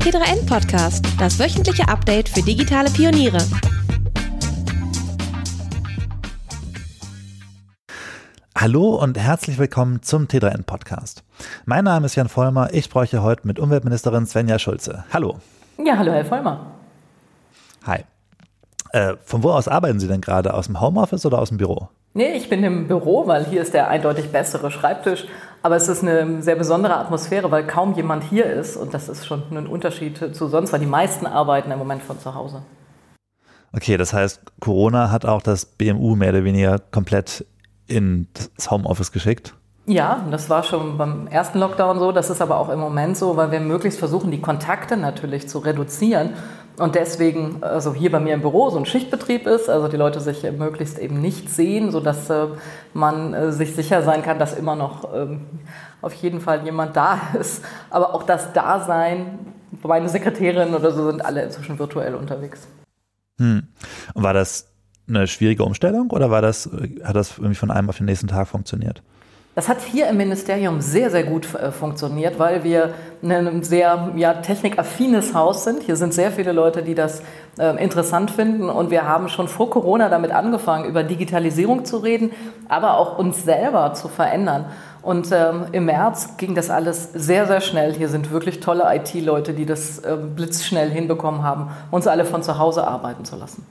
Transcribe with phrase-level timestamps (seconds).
[0.00, 3.36] T3N Podcast, das wöchentliche Update für digitale Pioniere.
[8.56, 11.22] Hallo und herzlich willkommen zum T3N Podcast.
[11.66, 12.72] Mein Name ist Jan Vollmer.
[12.72, 15.04] Ich spreche heute mit Umweltministerin Svenja Schulze.
[15.12, 15.36] Hallo.
[15.84, 16.66] Ja, hallo, Herr Vollmer.
[17.84, 18.04] Hi.
[18.92, 20.54] Äh, von wo aus arbeiten Sie denn gerade?
[20.54, 21.90] Aus dem Homeoffice oder aus dem Büro?
[22.14, 25.26] Nee, ich bin im Büro, weil hier ist der eindeutig bessere Schreibtisch.
[25.62, 28.76] Aber es ist eine sehr besondere Atmosphäre, weil kaum jemand hier ist.
[28.76, 32.18] Und das ist schon ein Unterschied zu sonst, weil die meisten arbeiten im Moment von
[32.18, 32.62] zu Hause.
[33.72, 37.44] Okay, das heißt, Corona hat auch das BMU mehr oder weniger komplett
[37.86, 39.54] in das Homeoffice geschickt?
[39.86, 42.12] Ja, das war schon beim ersten Lockdown so.
[42.12, 45.58] Das ist aber auch im Moment so, weil wir möglichst versuchen, die Kontakte natürlich zu
[45.58, 46.34] reduzieren.
[46.80, 50.18] Und deswegen, also hier bei mir im Büro so ein Schichtbetrieb ist, also die Leute
[50.20, 52.46] sich möglichst eben nicht sehen, sodass äh,
[52.94, 55.42] man äh, sich sicher sein kann, dass immer noch ähm,
[56.00, 57.62] auf jeden Fall jemand da ist.
[57.90, 59.40] Aber auch das Dasein,
[59.82, 62.66] meine Sekretärin oder so sind alle inzwischen virtuell unterwegs.
[63.38, 63.68] Hm.
[64.14, 64.72] War das
[65.06, 66.70] eine schwierige Umstellung oder war das,
[67.04, 69.02] hat das irgendwie von einem auf den nächsten Tag funktioniert?
[69.56, 74.34] Das hat hier im Ministerium sehr, sehr gut äh, funktioniert, weil wir ein sehr ja,
[74.34, 75.82] technikaffines Haus sind.
[75.82, 77.20] Hier sind sehr viele Leute, die das
[77.58, 78.70] äh, interessant finden.
[78.70, 82.30] Und wir haben schon vor Corona damit angefangen, über Digitalisierung zu reden,
[82.68, 84.66] aber auch uns selber zu verändern.
[85.02, 87.92] Und ähm, im März ging das alles sehr, sehr schnell.
[87.92, 92.58] Hier sind wirklich tolle IT-Leute, die das äh, blitzschnell hinbekommen haben, uns alle von zu
[92.58, 93.66] Hause arbeiten zu lassen.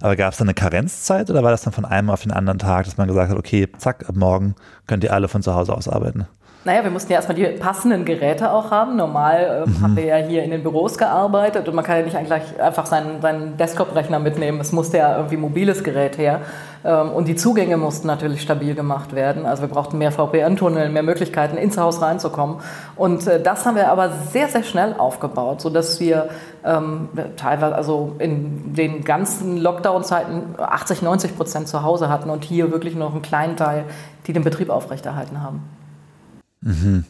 [0.00, 2.58] Aber gab es da eine Karenzzeit oder war das dann von einem auf den anderen
[2.58, 4.54] Tag, dass man gesagt hat, okay, zack, ab morgen
[4.86, 6.26] könnt ihr alle von zu Hause aus arbeiten?
[6.66, 8.96] Naja, wir mussten ja erstmal die passenden Geräte auch haben.
[8.96, 9.82] Normal ähm, mhm.
[9.82, 12.86] haben wir ja hier in den Büros gearbeitet und man kann ja nicht eigentlich einfach
[12.86, 14.58] seinen, seinen Desktop-Rechner mitnehmen.
[14.60, 16.40] Es musste ja irgendwie mobiles Gerät her.
[16.84, 19.46] Ähm, und die Zugänge mussten natürlich stabil gemacht werden.
[19.46, 22.56] Also wir brauchten mehr VPN-Tunnel, mehr Möglichkeiten, ins Haus reinzukommen.
[22.96, 26.30] Und äh, das haben wir aber sehr, sehr schnell aufgebaut, sodass wir
[26.64, 32.72] ähm, teilweise, also in den ganzen Lockdown-Zeiten 80, 90 Prozent zu Hause hatten und hier
[32.72, 33.84] wirklich noch einen kleinen Teil,
[34.26, 35.75] die den Betrieb aufrechterhalten haben.
[36.60, 37.04] Mhm.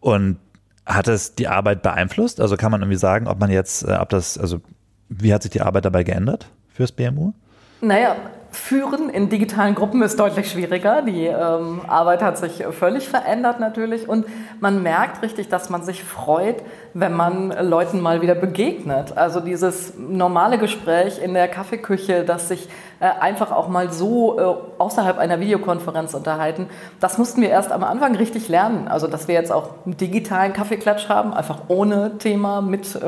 [0.00, 0.38] Und
[0.84, 2.40] hat es die Arbeit beeinflusst?
[2.40, 4.60] Also kann man irgendwie sagen, ob man jetzt, äh, ob das, also
[5.08, 7.32] wie hat sich die Arbeit dabei geändert fürs BMU?
[7.80, 8.16] Naja,
[8.52, 11.00] Führen in digitalen Gruppen ist deutlich schwieriger.
[11.00, 14.26] Die ähm, Arbeit hat sich völlig verändert natürlich und
[14.60, 16.62] man merkt richtig, dass man sich freut,
[16.94, 19.16] wenn man Leuten mal wieder begegnet.
[19.16, 22.68] Also dieses normale Gespräch in der Kaffeeküche, das sich
[23.00, 26.68] äh, einfach auch mal so äh, außerhalb einer Videokonferenz unterhalten,
[27.00, 28.88] das mussten wir erst am Anfang richtig lernen.
[28.88, 33.00] Also dass wir jetzt auch einen digitalen Kaffeeklatsch haben, einfach ohne Thema, mit äh,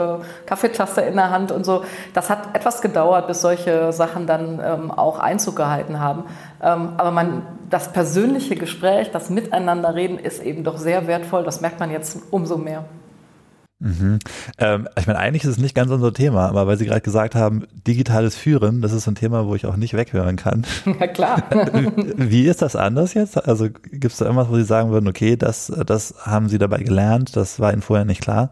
[0.47, 1.85] Kaffeetasse in der Hand und so.
[2.15, 6.25] Das hat etwas gedauert, bis solche Sachen dann ähm, auch Einzug gehalten haben.
[6.63, 11.45] Ähm, aber man, das persönliche Gespräch, das Miteinanderreden ist eben doch sehr wertvoll.
[11.45, 12.85] Das merkt man jetzt umso mehr.
[13.81, 14.19] Mhm.
[14.59, 17.35] Ähm, ich meine, eigentlich ist es nicht ganz unser Thema, aber weil Sie gerade gesagt
[17.35, 20.65] haben, digitales Führen, das ist ein Thema, wo ich auch nicht weghören kann.
[21.01, 21.43] Ja, klar.
[22.17, 23.49] Wie ist das anders jetzt?
[23.49, 26.79] Also gibt es da irgendwas, wo Sie sagen würden, okay, das, das haben Sie dabei
[26.79, 28.51] gelernt, das war Ihnen vorher nicht klar?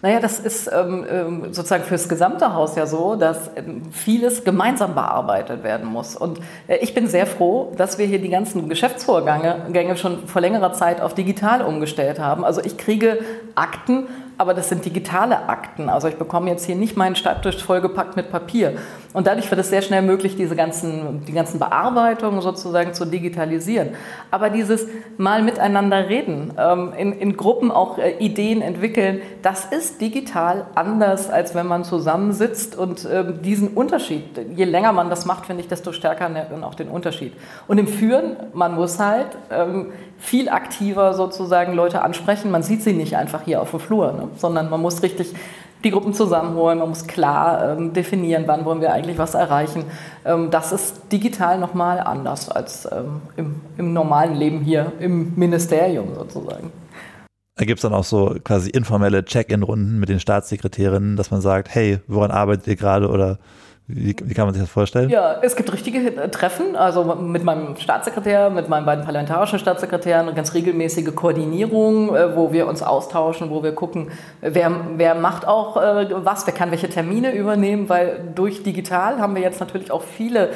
[0.00, 4.94] Naja, das ist ähm, ähm, sozusagen fürs gesamte Haus ja so, dass ähm, vieles gemeinsam
[4.94, 6.14] bearbeitet werden muss.
[6.16, 6.38] Und
[6.68, 11.00] äh, ich bin sehr froh, dass wir hier die ganzen Geschäftsvorgänge schon vor längerer Zeit
[11.00, 12.44] auf digital umgestellt haben.
[12.44, 13.18] Also ich kriege
[13.56, 14.06] Akten
[14.38, 15.88] aber das sind digitale Akten.
[15.88, 18.74] Also ich bekomme jetzt hier nicht meinen Schreibtisch vollgepackt mit Papier.
[19.12, 23.90] Und dadurch wird es sehr schnell möglich, diese ganzen, die ganzen Bearbeitungen sozusagen zu digitalisieren.
[24.30, 30.00] Aber dieses mal miteinander reden, ähm, in, in Gruppen auch äh, Ideen entwickeln, das ist
[30.00, 32.76] digital anders, als wenn man zusammensitzt.
[32.76, 36.62] Und ähm, diesen Unterschied, je länger man das macht, finde ich, desto stärker merkt man
[36.62, 37.32] auch den Unterschied.
[37.66, 39.86] Und im Führen, man muss halt ähm,
[40.18, 42.52] viel aktiver sozusagen Leute ansprechen.
[42.52, 44.27] Man sieht sie nicht einfach hier auf dem Flur, ne?
[44.36, 45.34] Sondern man muss richtig
[45.84, 49.84] die Gruppen zusammenholen, man muss klar ähm, definieren, wann wollen wir eigentlich was erreichen.
[50.24, 56.14] Ähm, das ist digital nochmal anders als ähm, im, im, normalen Leben hier im Ministerium
[56.14, 56.72] sozusagen.
[57.56, 61.74] Da gibt es dann auch so quasi informelle Check-in-Runden mit den Staatssekretärinnen, dass man sagt,
[61.74, 63.38] hey, woran arbeitet ihr gerade oder
[63.90, 65.08] wie, wie, kann man sich das vorstellen?
[65.08, 70.34] Ja, es gibt richtige Treffen, also mit meinem Staatssekretär, mit meinen beiden parlamentarischen Staatssekretären, eine
[70.34, 74.10] ganz regelmäßige Koordinierung, äh, wo wir uns austauschen, wo wir gucken,
[74.42, 79.34] wer, wer macht auch äh, was, wer kann welche Termine übernehmen, weil durch digital haben
[79.34, 80.50] wir jetzt natürlich auch viele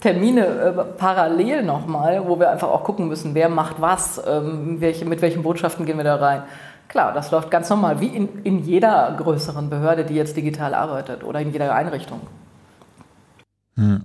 [0.00, 5.04] Termine äh, parallel nochmal, wo wir einfach auch gucken müssen, wer macht was, ähm, welche,
[5.04, 6.42] mit welchen Botschaften gehen wir da rein.
[6.88, 11.22] Klar, das läuft ganz normal, wie in, in jeder größeren Behörde, die jetzt digital arbeitet
[11.22, 12.20] oder in jeder Einrichtung.
[13.78, 14.02] Hm.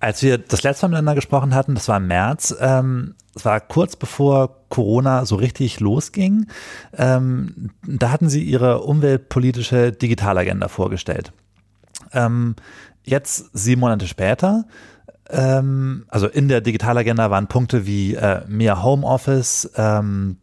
[0.00, 3.60] Als wir das letzte Mal miteinander gesprochen hatten, das war im März, ähm, es war
[3.60, 6.46] kurz bevor Corona so richtig losging,
[6.96, 11.32] ähm, da hatten Sie Ihre umweltpolitische Digitalagenda vorgestellt.
[12.12, 12.56] Ähm,
[13.04, 14.64] jetzt, sieben Monate später,
[15.28, 20.38] ähm, also in der Digitalagenda waren Punkte wie äh, mehr Homeoffice, ähm,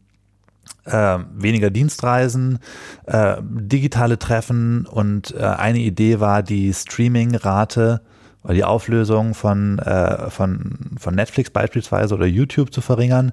[0.86, 2.60] äh, weniger Dienstreisen,
[3.06, 8.02] äh, digitale Treffen und äh, eine Idee war die Streaming-Rate
[8.44, 13.31] oder die Auflösung von, äh, von, von Netflix beispielsweise oder YouTube zu verringern.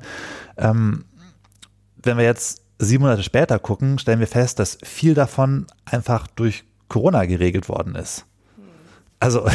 [0.56, 1.04] Ähm,
[2.02, 6.64] wenn wir jetzt sieben Monate später gucken, stellen wir fest, dass viel davon einfach durch
[6.88, 8.26] Corona geregelt worden ist.
[9.20, 9.46] Also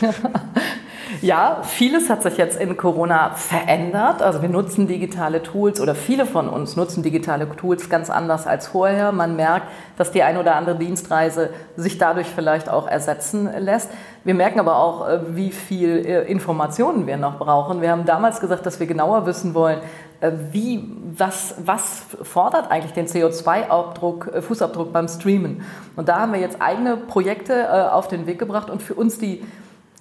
[1.22, 4.22] Ja, vieles hat sich jetzt in Corona verändert.
[4.22, 8.68] Also wir nutzen digitale Tools oder viele von uns nutzen digitale Tools ganz anders als
[8.68, 9.12] vorher.
[9.12, 9.66] Man merkt,
[9.96, 13.90] dass die ein oder andere Dienstreise sich dadurch vielleicht auch ersetzen lässt.
[14.24, 17.80] Wir merken aber auch, äh, wie viel äh, Informationen wir noch brauchen.
[17.80, 19.80] Wir haben damals gesagt, dass wir genauer wissen wollen,
[20.20, 25.62] äh, wie, was, was fordert eigentlich den CO2-Abdruck, Fußabdruck beim Streamen.
[25.96, 29.42] Und da haben wir jetzt eigene Projekte auf den Weg gebracht und für uns die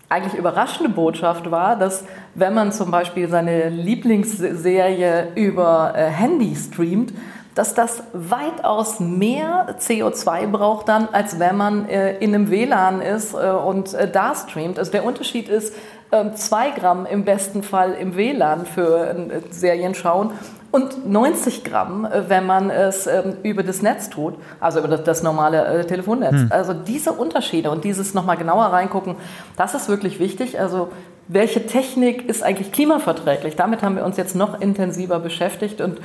[0.10, 2.04] eigentlich überraschende Botschaft war, dass
[2.34, 7.14] wenn man zum Beispiel seine Lieblingsserie über äh, Handy streamt,
[7.54, 13.34] dass das weitaus mehr CO2 braucht dann, als wenn man äh, in einem WLAN ist
[13.34, 14.80] äh, und da streamt.
[14.80, 15.74] Also der Unterschied ist
[16.12, 20.32] ähm, zwei Gramm im besten Fall im WLAN für äh, Serien schauen
[20.72, 25.04] und 90 Gramm, äh, wenn man es ähm, über das Netz tut, also über das,
[25.04, 26.32] das normale äh, Telefonnetz.
[26.32, 26.48] Hm.
[26.50, 29.16] Also diese Unterschiede und dieses nochmal genauer reingucken,
[29.56, 30.60] das ist wirklich wichtig.
[30.60, 30.90] Also
[31.28, 33.56] welche Technik ist eigentlich klimaverträglich?
[33.56, 36.00] Damit haben wir uns jetzt noch intensiver beschäftigt und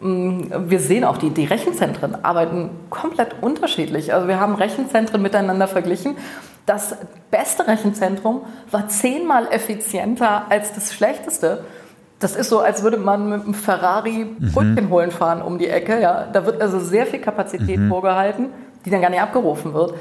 [0.00, 4.12] mm, wir sehen auch, die, die Rechenzentren arbeiten komplett unterschiedlich.
[4.12, 6.16] Also wir haben Rechenzentren miteinander verglichen.
[6.68, 6.94] Das
[7.30, 11.64] beste Rechenzentrum war zehnmal effizienter als das schlechteste.
[12.18, 14.52] Das ist so, als würde man mit einem Ferrari mhm.
[14.52, 15.98] Brötchen holen fahren um die Ecke.
[15.98, 16.26] Ja.
[16.30, 17.88] Da wird also sehr viel Kapazität mhm.
[17.88, 18.50] vorgehalten,
[18.84, 19.94] die dann gar nicht abgerufen wird.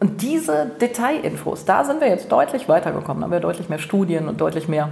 [0.00, 3.20] Und diese Detailinfos, da sind wir jetzt deutlich weitergekommen.
[3.20, 4.88] Da haben wir deutlich mehr Studien und deutlich mehr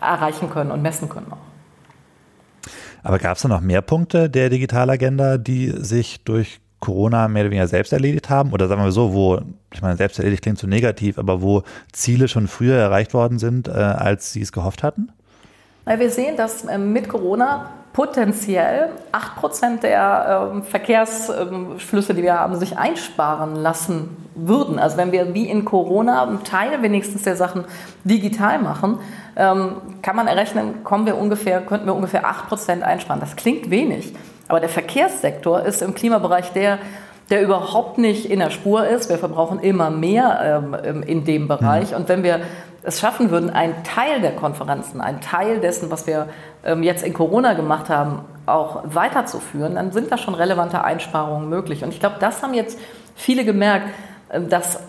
[0.00, 2.70] erreichen können und messen können auch.
[3.04, 7.50] Aber gab es da noch mehr Punkte der Digitalagenda, die sich durch Corona mehr oder
[7.50, 8.52] weniger selbst erledigt haben?
[8.52, 9.40] Oder sagen wir so, wo,
[9.72, 13.68] ich meine, selbst erledigt klingt so negativ, aber wo Ziele schon früher erreicht worden sind,
[13.68, 15.10] äh, als sie es gehofft hatten?
[15.86, 22.76] Wir sehen, dass ähm, mit Corona potenziell 8% der ähm, Verkehrsflüsse, die wir haben, sich
[22.76, 24.80] einsparen lassen würden.
[24.80, 27.64] Also wenn wir wie in Corona einen Teil wenigstens der Sachen
[28.02, 28.98] digital machen,
[29.36, 33.20] ähm, kann man errechnen, kommen wir ungefähr, könnten wir ungefähr 8% einsparen.
[33.20, 34.12] Das klingt wenig,
[34.48, 36.78] aber der Verkehrssektor ist im Klimabereich der,
[37.30, 39.08] der überhaupt nicht in der Spur ist.
[39.08, 41.90] Wir verbrauchen immer mehr ähm, in dem Bereich.
[41.90, 41.96] Mhm.
[41.96, 42.40] Und wenn wir
[42.82, 46.28] es schaffen würden, einen Teil der Konferenzen, einen Teil dessen, was wir
[46.64, 51.82] ähm, jetzt in Corona gemacht haben, auch weiterzuführen, dann sind da schon relevante Einsparungen möglich.
[51.82, 52.78] Und ich glaube, das haben jetzt
[53.16, 53.88] viele gemerkt,
[54.28, 54.80] äh, dass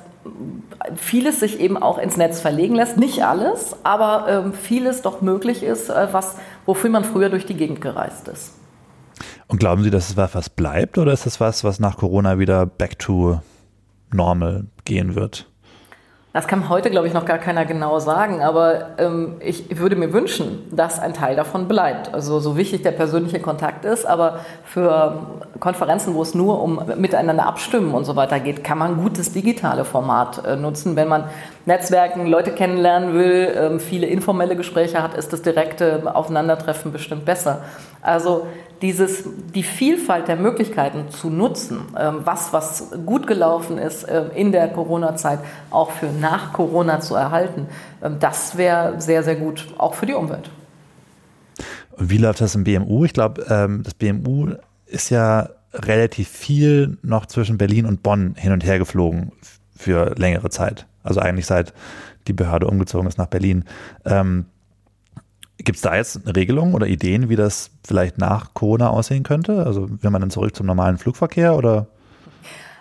[0.95, 2.97] vieles sich eben auch ins Netz verlegen lässt.
[2.97, 6.35] Nicht alles, aber ähm, vieles doch möglich ist, äh, was,
[6.65, 8.53] wofür man früher durch die Gegend gereist ist.
[9.47, 12.65] Und glauben Sie, dass es was bleibt oder ist es was, was nach Corona wieder
[12.65, 13.39] back to
[14.11, 15.47] normal gehen wird?
[16.35, 20.11] Das kann heute, glaube ich, noch gar keiner genau sagen, aber ähm, ich würde mir
[20.11, 22.13] wünschen, dass ein Teil davon bleibt.
[22.13, 25.15] Also so wichtig der persönliche Kontakt ist, aber für
[25.61, 29.85] Konferenzen, wo es nur um miteinander abstimmen und so weiter geht, kann man gutes digitale
[29.85, 30.97] Format äh, nutzen.
[30.97, 31.23] Wenn man
[31.65, 37.61] Netzwerken, Leute kennenlernen will, ähm, viele informelle Gespräche hat, ist das direkte Aufeinandertreffen bestimmt besser.
[38.01, 38.45] Also
[38.81, 44.51] dieses, die Vielfalt der Möglichkeiten zu nutzen, ähm, was, was gut gelaufen ist ähm, in
[44.51, 45.39] der Corona-Zeit,
[45.71, 47.67] auch für nach Corona zu erhalten,
[48.03, 50.49] ähm, das wäre sehr, sehr gut, auch für die Umwelt.
[51.97, 53.05] Wie läuft das im BMU?
[53.05, 54.49] Ich glaube, das BMU
[54.85, 59.31] ist ja relativ viel noch zwischen Berlin und Bonn hin und her geflogen
[59.77, 60.87] für längere Zeit.
[61.03, 61.73] Also eigentlich seit
[62.27, 63.63] die Behörde umgezogen ist nach Berlin.
[65.65, 69.65] Gibt es da jetzt eine Regelung oder Ideen, wie das vielleicht nach Corona aussehen könnte?
[69.65, 71.87] Also wenn man dann zurück zum normalen Flugverkehr oder?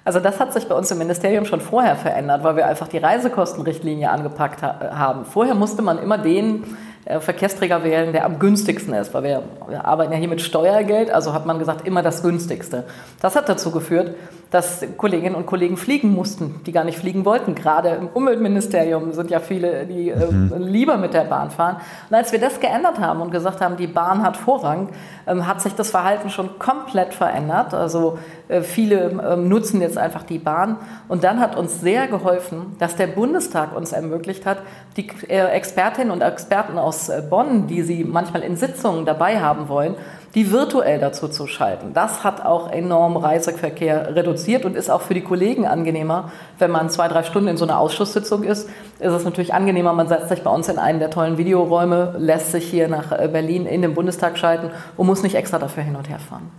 [0.04, 2.98] Also das hat sich bei uns im Ministerium schon vorher verändert, weil wir einfach die
[2.98, 5.24] Reisekostenrichtlinie angepackt ha haben.
[5.24, 6.64] Vorher musste man immer den
[7.06, 11.10] äh, Verkehrsträger wählen, der am günstigsten ist, weil wir, wir, arbeiten ja hier mit Steuergeld,
[11.10, 12.84] also hat man gesagt, immer das günstigste.
[13.22, 14.14] Das hat dazu geführt,
[14.54, 17.56] dass Kolleginnen und Kollegen fliegen mussten, die gar nicht fliegen wollten.
[17.56, 20.52] Gerade im Umweltministerium sind ja viele, die äh, mhm.
[20.58, 21.78] lieber mit der Bahn fahren.
[22.08, 24.90] Und als wir das geändert haben und gesagt haben, die Bahn hat Vorrang,
[25.26, 27.74] ähm, hat sich das Verhalten schon komplett verändert.
[27.74, 30.76] Also äh, viele ähm, nutzen jetzt einfach die Bahn.
[31.08, 34.58] Und dann hat uns sehr geholfen, dass der Bundestag uns ermöglicht hat,
[34.96, 39.68] die äh, Expertinnen und Experten aus äh, Bonn, die sie manchmal in Sitzungen dabei haben
[39.68, 39.96] wollen,
[40.34, 41.92] die virtuell dazu zu schalten.
[41.94, 46.32] Das hat auch enorm Reiseverkehr reduziert und ist auch für die Kollegen angenehmer.
[46.58, 49.92] Wenn man zwei, drei Stunden in so einer Ausschusssitzung ist, ist es natürlich angenehmer.
[49.92, 53.66] Man setzt sich bei uns in einen der tollen Videoräume, lässt sich hier nach Berlin
[53.66, 56.50] in den Bundestag schalten und muss nicht extra dafür hin und her fahren.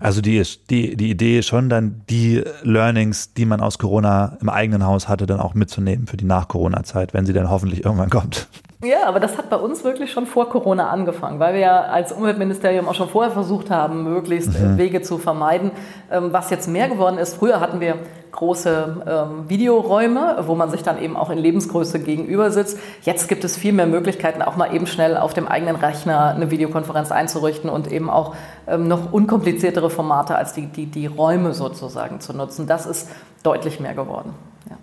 [0.00, 4.48] Also die, die, die Idee ist schon dann, die Learnings, die man aus Corona im
[4.48, 8.48] eigenen Haus hatte, dann auch mitzunehmen für die Nach-Corona-Zeit, wenn sie dann hoffentlich irgendwann kommt.
[8.84, 12.12] Ja, aber das hat bei uns wirklich schon vor Corona angefangen, weil wir ja als
[12.12, 14.76] Umweltministerium auch schon vorher versucht haben, möglichst mhm.
[14.76, 15.70] Wege zu vermeiden.
[16.10, 17.96] Ähm, was jetzt mehr geworden ist, früher hatten wir
[18.34, 22.78] große ähm, Videoräume, wo man sich dann eben auch in Lebensgröße gegenüber sitzt.
[23.02, 26.50] Jetzt gibt es viel mehr Möglichkeiten, auch mal eben schnell auf dem eigenen Rechner eine
[26.50, 28.34] Videokonferenz einzurichten und eben auch
[28.66, 32.66] ähm, noch unkompliziertere Formate als die, die, die Räume sozusagen zu nutzen.
[32.66, 33.08] Das ist
[33.42, 34.34] deutlich mehr geworden.
[34.68, 34.76] Ja.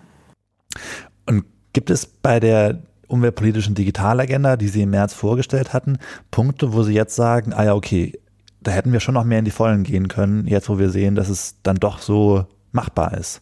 [1.26, 2.78] Und gibt es bei der
[3.08, 5.98] umweltpolitischen Digitalagenda, die Sie im März vorgestellt hatten,
[6.30, 8.18] Punkte, wo Sie jetzt sagen, ah ja, okay,
[8.62, 11.14] da hätten wir schon noch mehr in die Vollen gehen können, jetzt wo wir sehen,
[11.14, 13.40] dass es dann doch so machbar ist?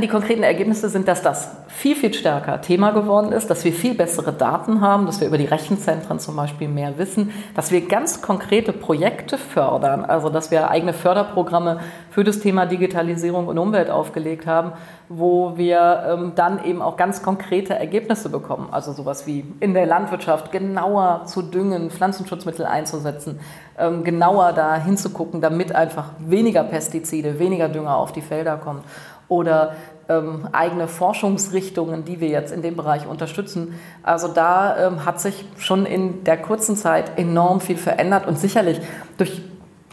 [0.02, 3.94] Die konkreten Ergebnisse sind, dass das viel, viel stärker Thema geworden ist, dass wir viel
[3.94, 8.20] bessere Daten haben, dass wir über die Rechenzentren zum Beispiel mehr wissen, dass wir ganz
[8.20, 11.78] konkrete Projekte fördern, also dass wir eigene Förderprogramme
[12.10, 14.72] für das Thema Digitalisierung und Umwelt aufgelegt haben,
[15.08, 18.68] wo wir ähm, dann eben auch ganz konkrete Ergebnisse bekommen.
[18.72, 23.38] Also sowas wie in der Landwirtschaft genauer zu düngen, Pflanzenschutzmittel einzusetzen,
[23.78, 28.82] ähm, genauer da hinzugucken, damit einfach weniger Pestizide, weniger Dünger auf die Felder kommt
[29.28, 29.74] oder
[30.08, 33.74] ähm, eigene Forschungsrichtungen, die wir jetzt in dem Bereich unterstützen.
[34.02, 38.80] Also da ähm, hat sich schon in der kurzen Zeit enorm viel verändert und sicherlich
[39.16, 39.42] durch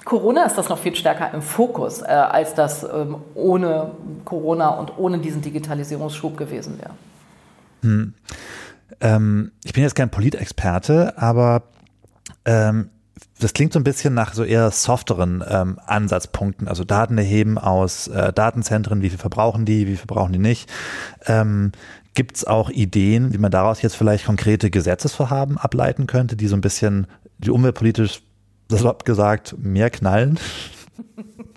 [0.03, 3.91] Corona ist das noch viel stärker im Fokus, äh, als das ähm, ohne
[4.25, 6.91] Corona und ohne diesen Digitalisierungsschub gewesen wäre.
[7.81, 8.13] Hm.
[8.99, 11.63] Ähm, ich bin jetzt kein Politexperte, aber
[12.45, 12.89] ähm,
[13.41, 18.07] das klingt so ein bisschen nach so eher softeren ähm, Ansatzpunkten, also Daten erheben aus
[18.07, 20.69] äh, Datenzentren, wie viel verbrauchen die, wie viel verbrauchen die nicht.
[21.25, 21.71] Ähm,
[22.13, 26.55] Gibt es auch Ideen, wie man daraus jetzt vielleicht konkrete Gesetzesvorhaben ableiten könnte, die so
[26.55, 27.07] ein bisschen
[27.37, 28.21] die umweltpolitisch,
[28.69, 30.37] salopp gesagt, mehr knallen?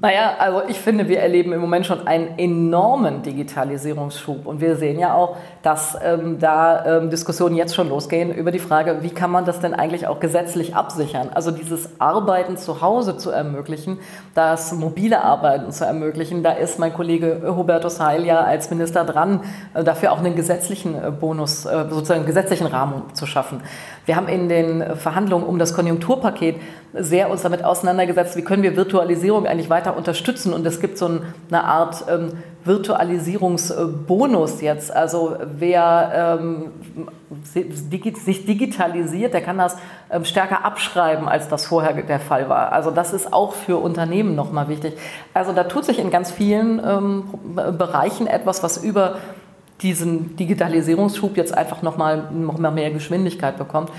[0.00, 4.46] Naja, also ich finde, wir erleben im Moment schon einen enormen Digitalisierungsschub.
[4.46, 8.58] Und wir sehen ja auch, dass ähm, da ähm, Diskussionen jetzt schon losgehen über die
[8.58, 11.30] Frage, wie kann man das denn eigentlich auch gesetzlich absichern?
[11.34, 13.98] Also dieses Arbeiten zu Hause zu ermöglichen,
[14.34, 16.42] das mobile Arbeiten zu ermöglichen.
[16.42, 19.40] Da ist mein Kollege Hubertus Heil ja als Minister dran,
[19.74, 23.62] äh, dafür auch einen gesetzlichen äh, Bonus, äh, sozusagen einen gesetzlichen Rahmen zu schaffen.
[24.08, 26.56] Wir haben in den Verhandlungen um das Konjunkturpaket
[26.94, 30.54] sehr uns damit auseinandergesetzt, wie können wir Virtualisierung eigentlich weiter unterstützen.
[30.54, 32.32] Und es gibt so eine Art ähm,
[32.64, 34.96] Virtualisierungsbonus jetzt.
[34.96, 36.72] Also wer ähm,
[37.44, 39.76] sich digitalisiert, der kann das
[40.10, 42.72] ähm, stärker abschreiben, als das vorher der Fall war.
[42.72, 44.96] Also das ist auch für Unternehmen nochmal wichtig.
[45.34, 47.24] Also da tut sich in ganz vielen ähm,
[47.76, 49.16] Bereichen etwas, was über
[49.82, 53.90] diesen Digitalisierungsschub jetzt einfach nochmal noch mal mehr Geschwindigkeit bekommt.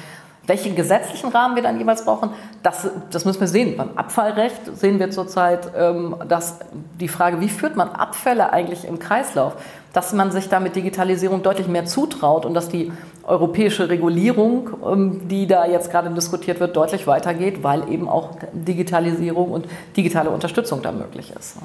[0.49, 2.31] Welchen gesetzlichen Rahmen wir dann jeweils brauchen,
[2.63, 3.77] das, das müssen wir sehen.
[3.77, 6.57] Beim Abfallrecht sehen wir zurzeit ähm, dass
[6.99, 9.53] die Frage, wie führt man Abfälle eigentlich im Kreislauf,
[9.93, 12.91] dass man sich da mit Digitalisierung deutlich mehr zutraut und dass die
[13.23, 19.51] europäische Regulierung, ähm, die da jetzt gerade diskutiert wird, deutlich weitergeht, weil eben auch Digitalisierung
[19.51, 21.57] und digitale Unterstützung da möglich ist.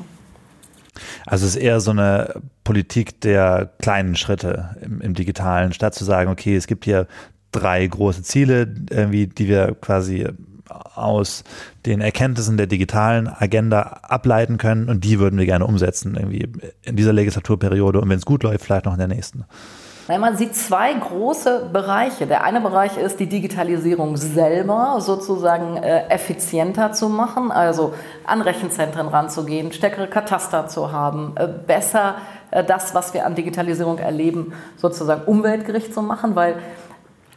[1.26, 6.04] Also es ist eher so eine Politik der kleinen Schritte im, im Digitalen, statt zu
[6.04, 7.06] sagen, okay, es gibt hier
[7.52, 10.26] drei große Ziele, irgendwie, die wir quasi
[10.68, 11.44] aus
[11.86, 16.48] den Erkenntnissen der digitalen Agenda ableiten können und die würden wir gerne umsetzen, irgendwie
[16.82, 19.44] in dieser Legislaturperiode und wenn es gut läuft, vielleicht noch in der nächsten.
[20.06, 22.26] Nein, man sieht zwei große Bereiche.
[22.26, 27.94] Der eine Bereich ist, die Digitalisierung selber sozusagen äh, effizienter zu machen, also
[28.26, 32.16] an Rechenzentren ranzugehen, stärkere Kataster zu haben, äh, besser
[32.50, 36.56] äh, das, was wir an Digitalisierung erleben, sozusagen umweltgerecht zu machen, weil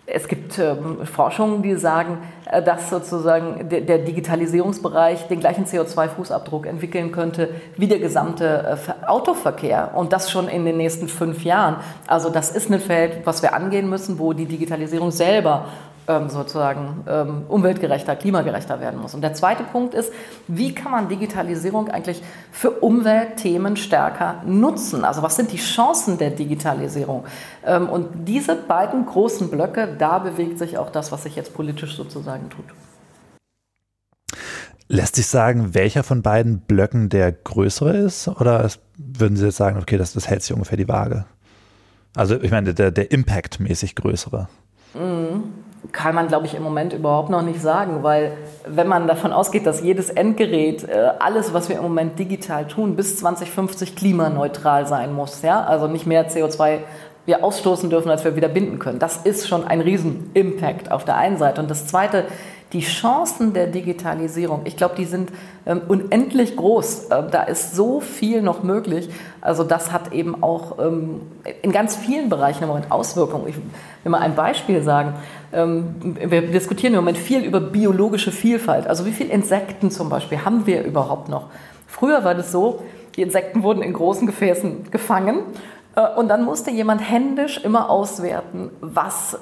[0.10, 6.66] es gibt ähm, Forschungen, die sagen, äh, dass sozusagen der, der, Digitalisierungsbereich den gleichen CO2-Fußabdruck
[6.66, 11.76] entwickeln könnte wie der gesamte äh, Autoverkehr und das schon in den nächsten fünf Jahren.
[12.08, 15.66] Also das ist ein Feld, was wir angehen müssen, wo die Digitalisierung selber
[16.08, 19.14] sozusagen ähm, umweltgerechter, klimagerechter werden muss.
[19.14, 20.12] Und der zweite Punkt ist,
[20.48, 25.04] wie kann man Digitalisierung eigentlich für Umweltthemen stärker nutzen?
[25.04, 27.26] Also was sind die Chancen der Digitalisierung?
[27.66, 31.98] Ähm, und diese beiden großen Blöcke, da bewegt sich auch das, was sich jetzt politisch
[31.98, 32.66] sozusagen tut.
[34.88, 38.30] Lässt sich sagen, welcher von beiden Blöcken der größere ist?
[38.30, 41.26] Oder würden Sie jetzt sagen, okay, das, das hält sich ungefähr die Waage?
[42.16, 44.48] Also ich meine, der, der Impact mäßig größere.
[44.94, 48.34] Mhm kann man, glaube ich, im Moment überhaupt noch nicht sagen, weil
[48.68, 52.96] wenn man davon ausgeht, dass jedes Endgerät, äh, alles, was wir im Moment digital tun,
[52.96, 56.80] bis 2050 klimaneutral sein muss, ja, also nicht mehr CO2
[57.26, 59.00] wir ausstoßen dürfen, als wir wieder binden können.
[59.00, 61.60] Das ist schon ein Riesen-Impact auf der einen Seite.
[61.60, 62.24] Und das Zweite,
[62.78, 65.32] die Chancen der Digitalisierung, ich glaube, die sind
[65.66, 67.08] ähm, unendlich groß.
[67.10, 69.10] Ähm, da ist so viel noch möglich.
[69.42, 71.22] Also das hat eben auch ähm,
[71.64, 73.48] in ganz vielen Bereichen im Moment Auswirkungen.
[73.48, 75.16] Ich will mal ein Beispiel sagen.
[75.52, 78.86] Ähm, wir diskutieren im Moment viel über biologische Vielfalt.
[78.86, 81.48] Also wie viele Insekten zum Beispiel haben wir überhaupt noch?
[81.88, 82.84] Früher war das so,
[83.16, 85.40] die Insekten wurden in großen Gefäßen gefangen
[86.16, 89.38] und dann musste jemand händisch immer auswerten, was,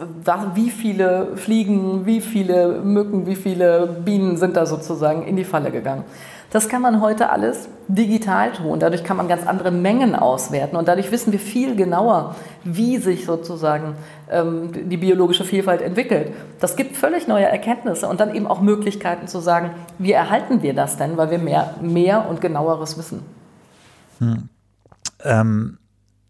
[0.53, 5.69] wie viele Fliegen, wie viele Mücken, wie viele Bienen sind da sozusagen in die Falle
[5.69, 6.05] gegangen.
[6.51, 8.79] Das kann man heute alles digital tun.
[8.79, 13.25] Dadurch kann man ganz andere Mengen auswerten und dadurch wissen wir viel genauer, wie sich
[13.25, 13.95] sozusagen
[14.31, 16.31] ähm, die biologische Vielfalt entwickelt.
[16.61, 20.73] Das gibt völlig neue Erkenntnisse und dann eben auch Möglichkeiten zu sagen, wie erhalten wir
[20.73, 23.23] das denn, weil wir mehr, mehr und genaueres wissen.
[24.19, 24.47] Hm.
[25.25, 25.77] Ähm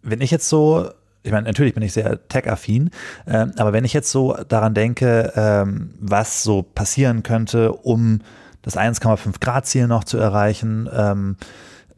[0.06, 0.90] wenn ich jetzt so,
[1.24, 2.92] ich meine, natürlich bin ich sehr tech-affin,
[3.26, 8.22] äh, aber wenn ich jetzt so daran denke, ähm, was so passieren könnte, um
[8.62, 11.38] das 1,5 Grad Ziel noch zu erreichen, ähm,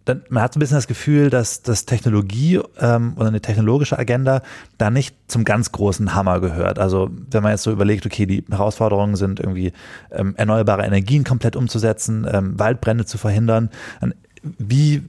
[0.08, 4.00] dann, man hat so ein bisschen das Gefühl, dass das Technologie ähm, oder eine technologische
[4.00, 4.42] Agenda
[4.78, 6.80] da nicht zum ganz großen Hammer gehört.
[6.80, 9.74] Also wenn man jetzt so überlegt, okay, die Herausforderungen sind irgendwie
[10.12, 13.70] ähm, erneuerbare Energien komplett umzusetzen, ähm, Waldbrände zu verhindern.
[14.58, 15.04] Wie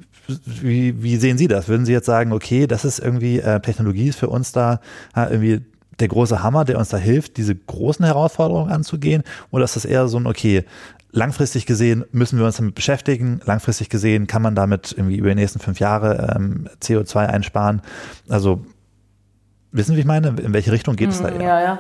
[0.45, 1.69] wie, wie sehen Sie das?
[1.69, 4.81] Würden Sie jetzt sagen, okay, das ist irgendwie äh, Technologie ist für uns da
[5.17, 5.63] äh, irgendwie
[5.99, 9.23] der große Hammer, der uns da hilft, diese großen Herausforderungen anzugehen?
[9.51, 10.65] Oder ist das eher so ein, okay,
[11.11, 15.35] langfristig gesehen müssen wir uns damit beschäftigen, langfristig gesehen kann man damit irgendwie über die
[15.37, 17.83] nächsten fünf Jahre ähm, CO2 einsparen?
[18.29, 18.65] Also
[19.73, 20.29] wissen Sie, wie ich meine?
[20.29, 21.47] In welche Richtung geht es da hm, eher?
[21.47, 21.79] Ja, ja.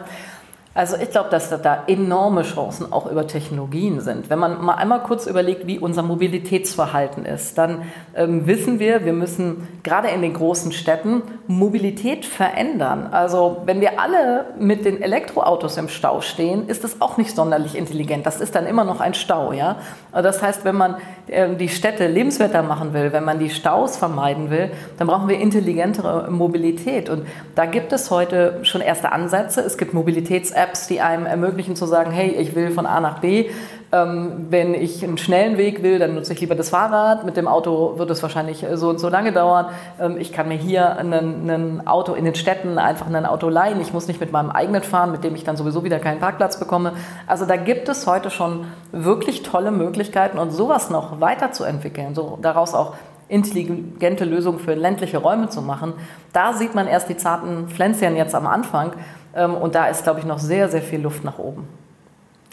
[0.78, 4.30] Also ich glaube, dass da enorme Chancen auch über Technologien sind.
[4.30, 7.82] Wenn man mal einmal kurz überlegt, wie unser Mobilitätsverhalten ist, dann
[8.14, 13.08] ähm, wissen wir, wir müssen gerade in den großen Städten Mobilität verändern.
[13.10, 17.74] Also wenn wir alle mit den Elektroautos im Stau stehen, ist das auch nicht sonderlich
[17.74, 18.26] intelligent.
[18.26, 19.52] Das ist dann immer noch ein Stau.
[19.52, 19.76] Ja?
[20.12, 24.50] Das heißt, wenn man ähm, die Städte lebenswerter machen will, wenn man die Staus vermeiden
[24.50, 27.08] will, dann brauchen wir intelligentere Mobilität.
[27.08, 29.62] Und da gibt es heute schon erste Ansätze.
[29.62, 33.48] Es gibt Mobilitäts-Apps, die einem ermöglichen zu sagen, hey, ich will von A nach B
[33.90, 37.24] ähm, wenn ich einen schnellen Weg will, dann nutze ich lieber das Fahrrad.
[37.24, 39.66] Mit dem Auto wird es wahrscheinlich so und so lange dauern.
[39.98, 43.80] Ähm, ich kann mir hier ein Auto in den Städten einfach ein Auto leihen.
[43.80, 46.58] Ich muss nicht mit meinem eigenen fahren, mit dem ich dann sowieso wieder keinen Parkplatz
[46.58, 46.92] bekomme.
[47.26, 52.74] Also da gibt es heute schon wirklich tolle Möglichkeiten und sowas noch weiterzuentwickeln, so daraus
[52.74, 52.94] auch
[53.28, 55.94] intelligente Lösungen für ländliche Räume zu machen.
[56.32, 58.92] Da sieht man erst die zarten Pflänzchen jetzt am Anfang.
[59.34, 61.68] Ähm, und da ist, glaube ich, noch sehr, sehr viel Luft nach oben.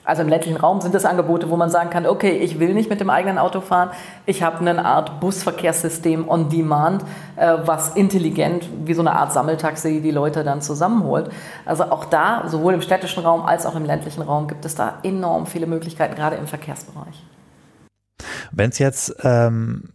[0.06, 2.90] Also im ländlichen Raum sind es Angebote, wo man sagen kann, okay, ich will nicht
[2.90, 3.90] mit dem eigenen Auto fahren,
[4.26, 7.04] ich habe eine Art Busverkehrssystem on Demand,
[7.36, 11.32] äh, was intelligent wie so eine Art Sammeltaxi die Leute dann zusammenholt.
[11.66, 15.00] Also auch da, sowohl im städtischen Raum als auch im ländlichen Raum, gibt es da
[15.04, 17.24] enorm viele Möglichkeiten, gerade im Verkehrsbereich.
[18.52, 19.90] Wenn es jetzt ähm,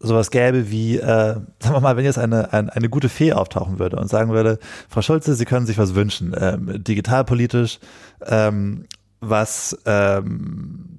[0.00, 3.78] sowas gäbe wie, äh, sagen wir mal, wenn jetzt eine, eine, eine gute Fee auftauchen
[3.78, 7.78] würde und sagen würde, Frau Schulze, Sie können sich was wünschen, ähm, digitalpolitisch
[8.26, 8.86] ähm,
[9.20, 10.98] was, ähm,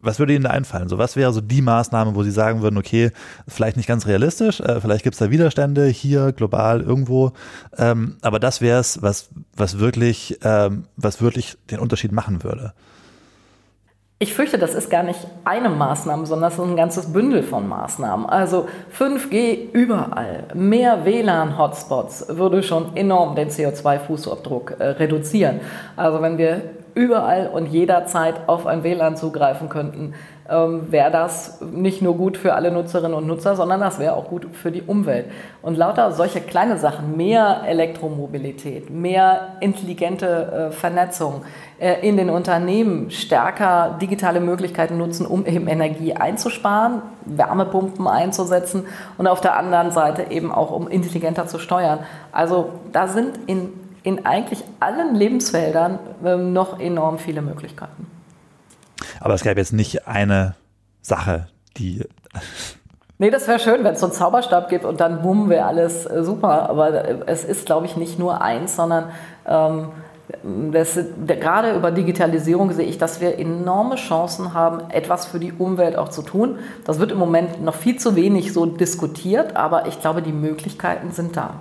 [0.00, 0.88] was würde Ihnen da einfallen?
[0.88, 3.10] So, was wäre so die Maßnahme, wo Sie sagen würden, okay,
[3.48, 7.32] vielleicht nicht ganz realistisch, äh, vielleicht gibt es da Widerstände hier, global, irgendwo,
[7.76, 12.72] ähm, aber das wäre es, was, was wirklich, ähm, was wirklich den Unterschied machen würde.
[14.18, 17.68] Ich fürchte, das ist gar nicht eine Maßnahme, sondern das ist ein ganzes Bündel von
[17.68, 18.24] Maßnahmen.
[18.24, 18.66] Also
[18.98, 25.60] 5G überall, mehr WLAN-Hotspots würde schon enorm den CO2-Fußabdruck äh, reduzieren.
[25.96, 26.62] Also wenn wir
[26.96, 30.14] überall und jederzeit auf ein WLAN zugreifen könnten,
[30.48, 34.28] ähm, wäre das nicht nur gut für alle Nutzerinnen und Nutzer, sondern das wäre auch
[34.28, 35.26] gut für die Umwelt.
[35.60, 41.42] Und lauter solche kleine Sachen, mehr Elektromobilität, mehr intelligente äh, Vernetzung
[41.78, 48.86] äh, in den Unternehmen, stärker digitale Möglichkeiten nutzen, um eben Energie einzusparen, Wärmepumpen einzusetzen
[49.18, 51.98] und auf der anderen Seite eben auch um intelligenter zu steuern.
[52.32, 58.06] Also da sind in in eigentlich allen Lebensfeldern ähm, noch enorm viele Möglichkeiten.
[59.18, 60.54] Aber es gäbe jetzt nicht eine
[61.02, 62.04] Sache, die.
[63.18, 66.04] Nee, das wäre schön, wenn es so einen Zauberstab gibt und dann bumm, wäre alles
[66.04, 66.68] äh, super.
[66.68, 69.10] Aber äh, es ist, glaube ich, nicht nur eins, sondern
[69.46, 69.88] ähm,
[70.70, 75.96] das, gerade über Digitalisierung sehe ich, dass wir enorme Chancen haben, etwas für die Umwelt
[75.96, 76.58] auch zu tun.
[76.84, 81.12] Das wird im Moment noch viel zu wenig so diskutiert, aber ich glaube, die Möglichkeiten
[81.12, 81.54] sind da.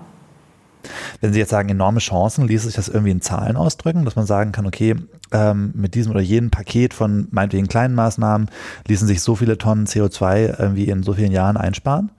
[1.22, 4.26] Wenn Sie jetzt sagen, enorme Chancen, ließ sich das irgendwie in Zahlen ausdrücken, dass man
[4.26, 4.96] sagen kann, okay,
[5.32, 8.50] ähm, mit diesem oder jenem Paket von meinetwegen kleinen Maßnahmen
[8.88, 12.12] ließen sich so viele Tonnen CO2 irgendwie in so vielen Jahren einsparen?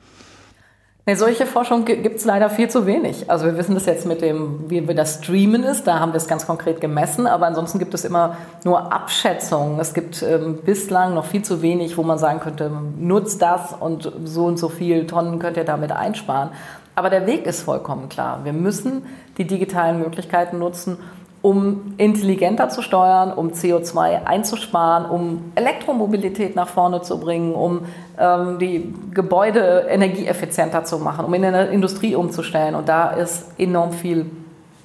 [1.09, 3.31] Nee, solche Forschung gibt es leider viel zu wenig.
[3.31, 6.17] Also wir wissen das jetzt mit dem, wie wir das streamen ist, da haben wir
[6.17, 9.79] es ganz konkret gemessen, aber ansonsten gibt es immer nur Abschätzungen.
[9.79, 14.11] Es gibt ähm, bislang noch viel zu wenig, wo man sagen könnte, nutzt das und
[14.25, 16.51] so und so viel Tonnen könnt ihr damit einsparen.
[16.97, 18.41] Aber der Weg ist vollkommen klar.
[18.45, 19.03] Wir müssen
[19.37, 20.97] die digitalen Möglichkeiten nutzen,
[21.43, 27.83] um intelligenter zu steuern, um CO2 einzusparen, um Elektromobilität nach vorne zu bringen, um
[28.19, 32.75] ähm, die Gebäude energieeffizienter zu machen, um in der Industrie umzustellen.
[32.75, 34.31] Und da ist enorm viel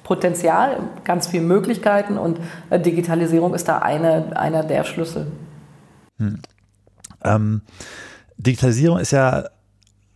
[0.04, 5.28] Potenzial, ganz viele Möglichkeiten und äh, Digitalisierung ist da eine, einer der Schlüssel.
[6.18, 6.42] Hm.
[7.24, 7.62] Ähm,
[8.36, 9.44] Digitalisierung ist ja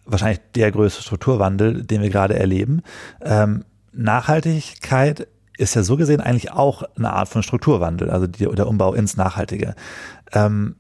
[0.07, 2.83] wahrscheinlich der größte Strukturwandel, den wir gerade erleben.
[3.23, 8.69] Ähm, Nachhaltigkeit ist ja so gesehen eigentlich auch eine Art von Strukturwandel, also die, der
[8.69, 9.75] Umbau ins Nachhaltige.
[10.33, 10.77] Ähm,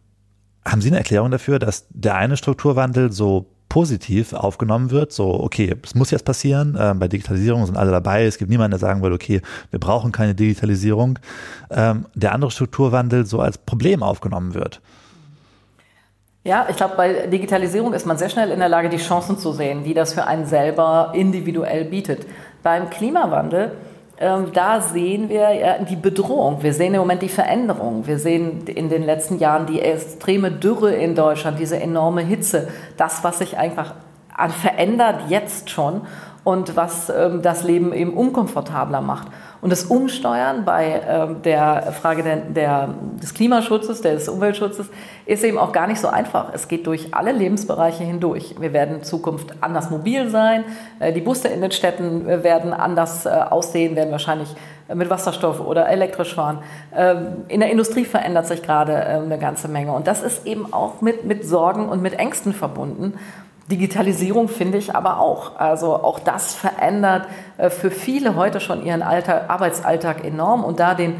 [0.64, 5.74] haben Sie eine Erklärung dafür, dass der eine Strukturwandel so positiv aufgenommen wird, so okay,
[5.82, 9.02] es muss jetzt passieren, äh, bei Digitalisierung sind alle dabei, es gibt niemanden, der sagen
[9.02, 11.18] will, okay, wir brauchen keine Digitalisierung,
[11.70, 14.80] ähm, der andere Strukturwandel so als Problem aufgenommen wird?
[16.46, 19.50] Ja, ich glaube, bei Digitalisierung ist man sehr schnell in der Lage, die Chancen zu
[19.50, 22.24] sehen, die das für einen selber individuell bietet.
[22.62, 23.72] Beim Klimawandel,
[24.20, 26.62] ähm, da sehen wir ja die Bedrohung.
[26.62, 28.06] Wir sehen im Moment die Veränderung.
[28.06, 32.68] Wir sehen in den letzten Jahren die extreme Dürre in Deutschland, diese enorme Hitze.
[32.96, 33.94] Das, was sich einfach
[34.62, 36.02] verändert jetzt schon
[36.44, 39.26] und was ähm, das Leben eben unkomfortabler macht.
[39.60, 42.88] Und das Umsteuern bei ähm, der Frage der, der,
[43.22, 44.88] des Klimaschutzes, des Umweltschutzes,
[45.24, 46.52] ist eben auch gar nicht so einfach.
[46.52, 48.54] Es geht durch alle Lebensbereiche hindurch.
[48.60, 50.64] Wir werden in Zukunft anders mobil sein.
[51.00, 54.54] Äh, die Busse in den Städten äh, werden anders äh, aussehen, werden wahrscheinlich
[54.94, 56.60] mit Wasserstoff oder elektrisch fahren.
[56.94, 59.92] Ähm, in der Industrie verändert sich gerade eine ganze Menge.
[59.92, 63.14] Und das ist eben auch mit, mit Sorgen und mit Ängsten verbunden
[63.70, 65.56] Digitalisierung finde ich aber auch.
[65.58, 67.26] Also auch das verändert
[67.58, 71.16] äh, für viele heute schon ihren Alltag, Arbeitsalltag enorm und da den,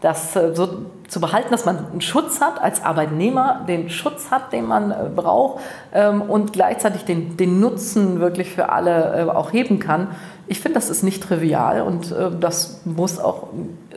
[0.00, 4.52] das äh, so zu behalten, dass man einen Schutz hat als Arbeitnehmer, den Schutz hat,
[4.52, 9.78] den man äh, braucht ähm, und gleichzeitig den, den Nutzen wirklich für alle auch heben
[9.78, 10.08] kann.
[10.46, 13.48] Ich finde, das ist nicht trivial und das muss auch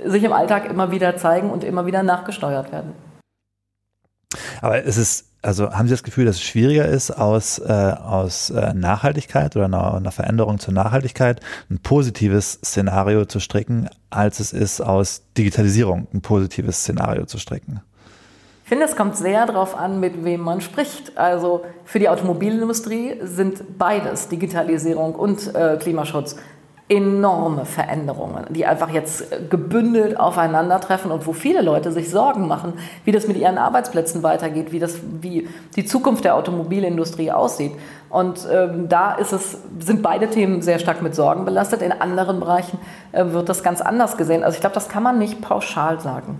[0.05, 2.93] sich im Alltag immer wieder zeigen und immer wieder nachgesteuert werden.
[4.61, 8.49] Aber es ist also haben Sie das Gefühl, dass es schwieriger ist, aus, äh, aus
[8.49, 14.51] äh, Nachhaltigkeit oder einer, einer, Veränderung zur Nachhaltigkeit ein positives Szenario zu stricken, als es
[14.51, 17.79] ist, aus Digitalisierung ein positives Szenario zu stricken?
[18.63, 21.17] Ich finde, es kommt sehr darauf an, mit wem man spricht.
[21.17, 26.35] Also für die Automobilindustrie sind beides, Digitalisierung und äh, Klimaschutz,
[26.89, 32.73] enorme Veränderungen, die einfach jetzt gebündelt aufeinandertreffen und wo viele Leute sich Sorgen machen,
[33.03, 37.73] wie das mit ihren Arbeitsplätzen weitergeht, wie, das, wie die Zukunft der Automobilindustrie aussieht.
[38.09, 41.81] Und ähm, da ist es, sind beide Themen sehr stark mit Sorgen belastet.
[41.81, 42.79] In anderen Bereichen
[43.11, 44.45] äh, wird das ganz anders gesehen.
[44.45, 46.39] Also ich glaube, das kann man nicht pauschal sagen.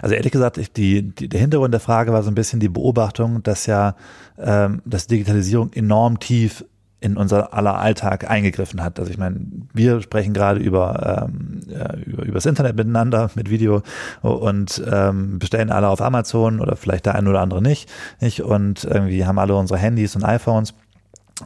[0.00, 3.42] Also ehrlich gesagt, die, die, der Hintergrund der Frage war so ein bisschen die Beobachtung,
[3.42, 3.94] dass ja
[4.38, 6.64] ähm, dass Digitalisierung enorm tief
[7.00, 8.98] in unser aller Alltag eingegriffen hat.
[8.98, 9.40] Also ich meine,
[9.72, 11.60] wir sprechen gerade über, ähm,
[12.04, 13.82] über übers Internet miteinander mit Video
[14.22, 17.88] und ähm, bestellen alle auf Amazon oder vielleicht der eine oder andere nicht,
[18.20, 20.74] nicht und irgendwie haben alle unsere Handys und iPhones.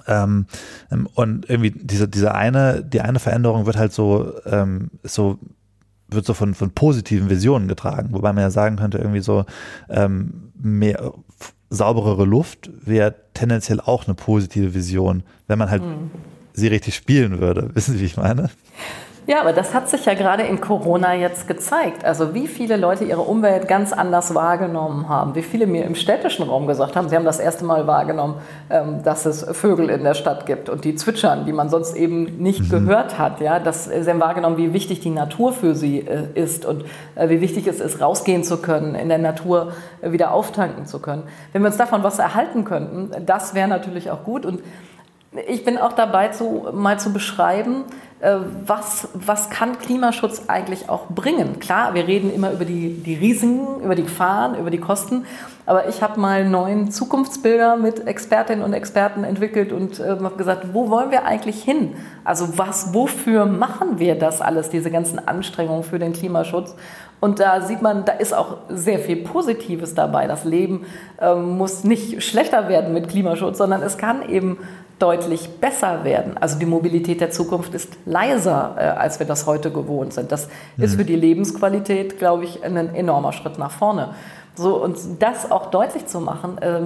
[0.07, 0.47] Ähm,
[1.15, 5.39] und irgendwie diese diese eine die eine Veränderung wird halt so ähm, so
[6.09, 9.45] wird so von von positiven Visionen getragen, wobei man ja sagen könnte irgendwie so
[9.91, 11.13] ähm, mehr
[11.73, 16.11] sauberere Luft wäre tendenziell auch eine positive Vision, wenn man halt mhm.
[16.53, 17.71] sie richtig spielen würde.
[17.75, 18.51] Wissen Sie, wie ich meine?
[19.27, 22.05] Ja, aber das hat sich ja gerade in Corona jetzt gezeigt.
[22.05, 25.37] Also wie viele Leute ihre Umwelt ganz anders wahrgenommen haben.
[25.37, 28.35] Wie viele mir im städtischen Raum gesagt haben, sie haben das erste Mal wahrgenommen,
[28.69, 32.39] ähm, dass es Vögel in der Stadt gibt und die zwitschern, die man sonst eben
[32.39, 32.71] nicht mhm.
[32.71, 33.41] gehört hat.
[33.41, 37.29] Ja, das, sie haben wahrgenommen, wie wichtig die Natur für sie äh, ist und äh,
[37.29, 41.23] wie wichtig es ist, rausgehen zu können, in der Natur äh, wieder auftanken zu können.
[41.53, 44.45] Wenn wir uns davon was erhalten könnten, das wäre natürlich auch gut.
[44.45, 44.63] Und
[45.49, 51.09] ich bin auch dabei, zu, mal zu beschreiben, äh, was, was kann Klimaschutz eigentlich auch
[51.09, 51.59] bringen?
[51.59, 55.27] Klar, wir reden immer über die, die Risiken, über die Gefahren, über die Kosten,
[55.65, 60.69] aber ich habe mal neun Zukunftsbilder mit Expertinnen und Experten entwickelt und äh, habe gesagt,
[60.73, 61.95] wo wollen wir eigentlich hin?
[62.25, 66.75] Also was, wofür machen wir das alles, diese ganzen Anstrengungen für den Klimaschutz?
[67.21, 70.27] Und da sieht man, da ist auch sehr viel Positives dabei.
[70.27, 70.85] Das Leben
[71.21, 74.59] ähm, muss nicht schlechter werden mit Klimaschutz, sondern es kann eben
[74.99, 76.37] deutlich besser werden.
[76.37, 80.33] Also die Mobilität der Zukunft ist leiser, äh, als wir das heute gewohnt sind.
[80.33, 80.85] Das mhm.
[80.85, 84.11] ist für die Lebensqualität, glaube ich, ein enormer Schritt nach vorne.
[84.55, 86.81] So, und das auch deutlich zu machen, äh,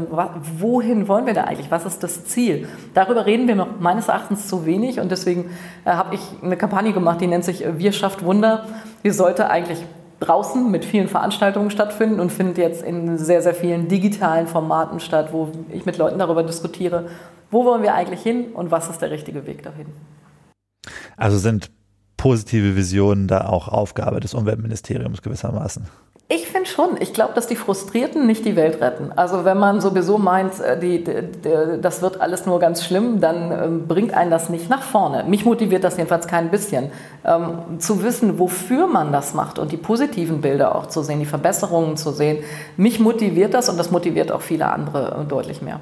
[0.59, 1.71] wohin wollen wir da eigentlich?
[1.71, 2.69] Was ist das Ziel?
[2.95, 5.51] Darüber reden wir meines Erachtens zu wenig und deswegen
[5.85, 8.67] äh, habe ich eine Kampagne gemacht, die nennt sich äh, Wir schafft Wunder.
[9.03, 9.85] Die sollte eigentlich
[10.21, 15.31] draußen mit vielen Veranstaltungen stattfinden und findet jetzt in sehr, sehr vielen digitalen Formaten statt,
[15.33, 17.09] wo ich mit Leuten darüber diskutiere,
[17.51, 19.87] wo wollen wir eigentlich hin und was ist der richtige Weg dahin.
[21.17, 21.71] Also sind
[22.17, 25.87] positive Visionen da auch Aufgabe des Umweltministeriums gewissermaßen?
[26.29, 27.01] Ich finde schon.
[27.01, 29.13] Ich glaube, dass die Frustrierten nicht die Welt retten.
[29.15, 33.21] Also wenn man sowieso meint, äh, die, die, die, das wird alles nur ganz schlimm,
[33.21, 35.23] dann ähm, bringt einen das nicht nach vorne.
[35.23, 36.91] Mich motiviert das jedenfalls kein bisschen.
[37.25, 41.27] Ähm, zu wissen, wofür man das macht und die positiven Bilder auch zu sehen, die
[41.27, 42.43] Verbesserungen zu sehen,
[42.77, 45.79] mich motiviert das und das motiviert auch viele andere äh, deutlich mehr.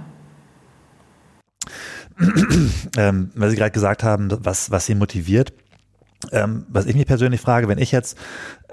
[2.96, 5.52] Ähm, weil Sie gerade gesagt haben, was, was Sie motiviert
[6.32, 8.18] ähm, was ich mich persönlich frage, wenn ich jetzt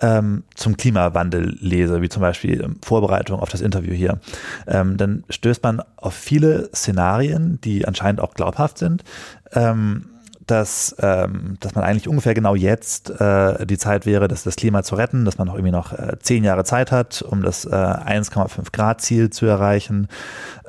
[0.01, 4.19] ähm, zum Klimawandel lese, wie zum Beispiel ähm, Vorbereitung auf das Interview hier,
[4.67, 9.03] ähm, dann stößt man auf viele Szenarien, die anscheinend auch glaubhaft sind.
[9.51, 10.05] Ähm,
[10.47, 14.83] dass, ähm, dass man eigentlich ungefähr genau jetzt äh, die Zeit wäre, das, das Klima
[14.83, 17.69] zu retten, dass man noch irgendwie noch äh, zehn Jahre Zeit hat, um das äh,
[17.69, 20.07] 1,5 Grad Ziel zu erreichen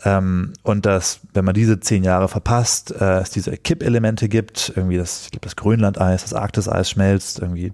[0.05, 4.97] ähm, und dass, wenn man diese zehn Jahre verpasst, äh, es diese Kippelemente gibt, irgendwie
[4.97, 7.73] das, ich glaube, das Grönlandeis, das Arktiseis schmelzt, irgendwie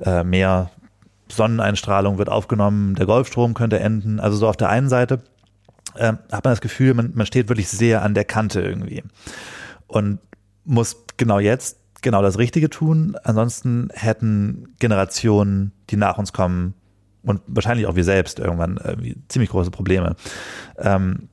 [0.00, 0.70] äh, mehr
[1.28, 4.20] Sonneneinstrahlung wird aufgenommen, der Golfstrom könnte enden.
[4.20, 5.20] Also so auf der einen Seite
[5.94, 9.02] äh, hat man das Gefühl, man, man steht wirklich sehr an der Kante irgendwie.
[9.86, 10.18] Und
[10.64, 13.16] muss genau jetzt genau das Richtige tun.
[13.22, 16.74] Ansonsten hätten Generationen, die nach uns kommen,
[17.24, 20.16] und wahrscheinlich auch wir selbst irgendwann irgendwie ziemlich große Probleme.
[20.76, 21.28] Ähm,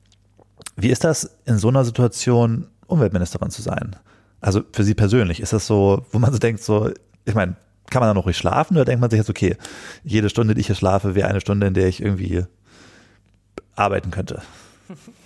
[0.75, 3.95] wie ist das in so einer Situation, Umweltministerin zu sein?
[4.39, 6.91] Also für Sie persönlich, ist das so, wo man so denkt, so,
[7.25, 7.55] ich meine,
[7.89, 9.57] kann man da noch ruhig schlafen oder denkt man sich jetzt, okay,
[10.03, 12.45] jede Stunde, die ich hier schlafe, wäre eine Stunde, in der ich irgendwie
[13.75, 14.41] arbeiten könnte?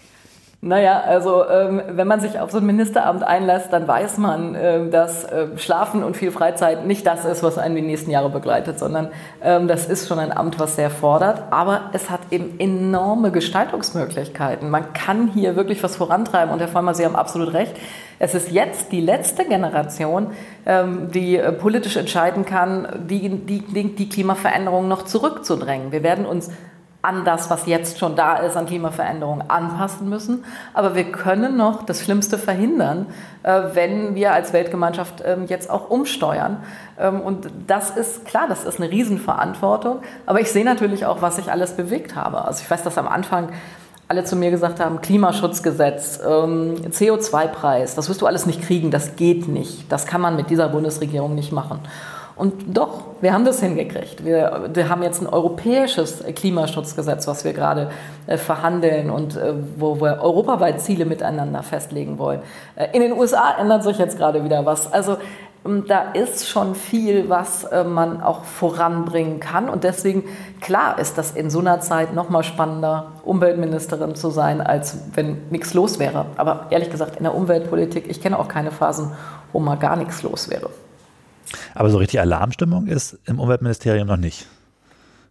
[0.66, 4.88] Naja, also ähm, wenn man sich auf so ein Ministeramt einlässt, dann weiß man, äh,
[4.88, 8.80] dass äh, Schlafen und viel Freizeit nicht das ist, was einen die nächsten Jahre begleitet,
[8.80, 9.10] sondern
[9.44, 11.44] ähm, das ist schon ein Amt, was sehr fordert.
[11.52, 14.70] Aber es hat eben enorme Gestaltungsmöglichkeiten.
[14.70, 17.76] Man kann hier wirklich was vorantreiben und Herr Vollmer, Sie haben absolut recht.
[18.18, 20.28] Es ist jetzt die letzte Generation,
[20.66, 25.92] ähm, die äh, politisch entscheiden kann, die, die, die Klimaveränderung noch zurückzudrängen.
[25.92, 26.50] Wir werden uns
[27.04, 30.46] an das, was jetzt schon da ist, an Klimaveränderungen anpassen müssen.
[30.74, 33.08] Aber wir können noch das Schlimmste verhindern,
[33.44, 36.64] äh, wenn wir als Weltgemeinschaft ähm, jetzt auch umsteuern.
[36.98, 40.00] Ähm, und das ist klar, das ist eine Riesenverantwortung.
[40.26, 42.46] Aber ich sehe natürlich auch, was ich alles bewegt habe.
[42.46, 43.50] Also ich weiß, dass am Anfang
[44.08, 49.18] alle zu mir gesagt haben, Klimaschutzgesetz, ähm, CO2-Preis, das wirst du alles nicht kriegen, das
[49.18, 49.92] geht nicht.
[49.92, 51.80] Das kann man mit dieser Bundesregierung nicht machen.
[52.36, 54.26] Und doch, wir haben das hingekriegt.
[54.26, 57.92] Wir, wir haben jetzt ein europäisches Klimaschutzgesetz, was wir gerade
[58.26, 62.42] äh, verhandeln und äh, wo wir europaweit Ziele miteinander festlegen wollen.
[62.76, 64.92] Äh, in den USA ändert sich jetzt gerade wieder was.
[64.92, 65.18] Also
[65.66, 69.70] ähm, da ist schon viel, was äh, man auch voranbringen kann.
[69.70, 70.24] Und deswegen,
[70.60, 75.50] klar ist das in so einer Zeit noch mal spannender, Umweltministerin zu sein, als wenn
[75.50, 76.26] nichts los wäre.
[76.38, 79.12] Aber ehrlich gesagt, in der Umweltpolitik, ich kenne auch keine Phasen,
[79.52, 80.70] wo mal gar nichts los wäre.
[81.76, 84.48] Aber so richtig Alarmstimmung ist im Umweltministerium noch nicht.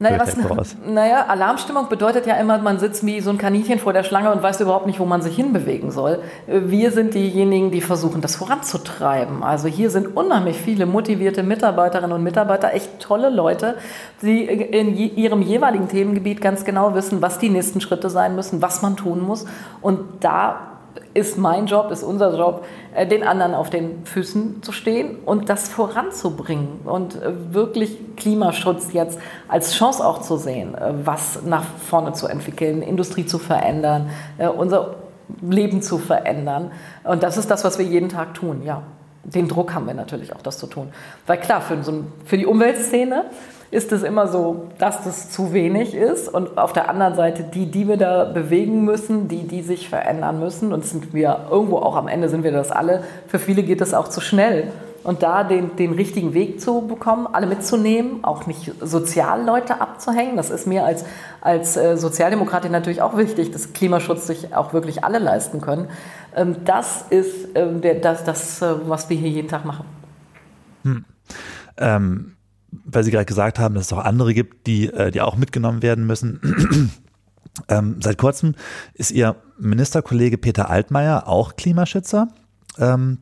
[0.03, 0.19] Naja,
[0.57, 4.33] was, naja, Alarmstimmung bedeutet ja immer, man sitzt wie so ein Kaninchen vor der Schlange
[4.33, 6.19] und weiß überhaupt nicht, wo man sich hinbewegen soll.
[6.49, 9.45] Wir sind diejenigen, die versuchen, das voranzutreiben.
[9.45, 13.77] Also hier sind unheimlich viele motivierte Mitarbeiterinnen und Mitarbeiter, echt tolle Leute,
[14.23, 18.83] die in ihrem jeweiligen Themengebiet ganz genau wissen, was die nächsten Schritte sein müssen, was
[18.83, 19.47] man tun muss.
[19.81, 20.72] Und da
[21.15, 25.49] ist mein Job, ist unser Job, äh, den anderen auf den Füßen zu stehen und
[25.49, 31.65] das voranzubringen und äh, wirklich Klimaschutz jetzt als Chance auch zu sehen, äh, was nach
[31.65, 34.11] vorne zu entwickeln, Industrie zu verändern,
[34.57, 34.97] unser
[35.41, 36.73] Leben zu verändern.
[37.05, 38.83] Und das ist das, was wir jeden Tag tun, ja.
[39.25, 40.89] Den Druck haben wir natürlich auch, das zu tun.
[41.29, 43.27] Weil klar, für, so, für die Umweltszene
[43.73, 47.71] ist es immer so, dass das zu wenig ist und auf der anderen Seite die,
[47.71, 51.97] die wir da bewegen müssen, die, die sich verändern müssen und sind wir irgendwo auch
[51.97, 53.03] am Ende sind wir das alle.
[53.29, 54.71] Für viele geht das auch zu schnell.
[55.05, 60.51] Und da den, den richtigen Weg zu bekommen, alle mitzunehmen, auch nicht Sozialleute abzuhängen, das
[60.51, 61.05] ist mir als,
[61.41, 65.89] als äh, Sozialdemokratin natürlich auch wichtig, dass Klimaschutz sich auch wirklich alle leisten können.
[66.37, 69.87] Ähm, das ist ähm, das, das, äh, was wir hier jeden Tag machen.
[70.85, 71.05] Hm.
[71.79, 72.37] Ähm,
[72.85, 75.83] weil Sie gerade gesagt haben, dass es auch andere gibt, die, äh, die auch mitgenommen
[75.83, 76.91] werden müssen.
[77.69, 78.55] ähm, seit kurzem
[78.95, 82.29] ist Ihr Ministerkollege Peter Altmaier auch Klimaschützer.
[82.79, 83.19] Ähm,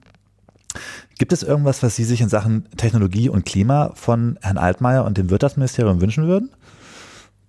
[1.19, 5.19] gibt es irgendwas, was Sie sich in Sachen Technologie und Klima von Herrn Altmaier und
[5.19, 6.51] dem Wirtschaftsministerium wünschen würden?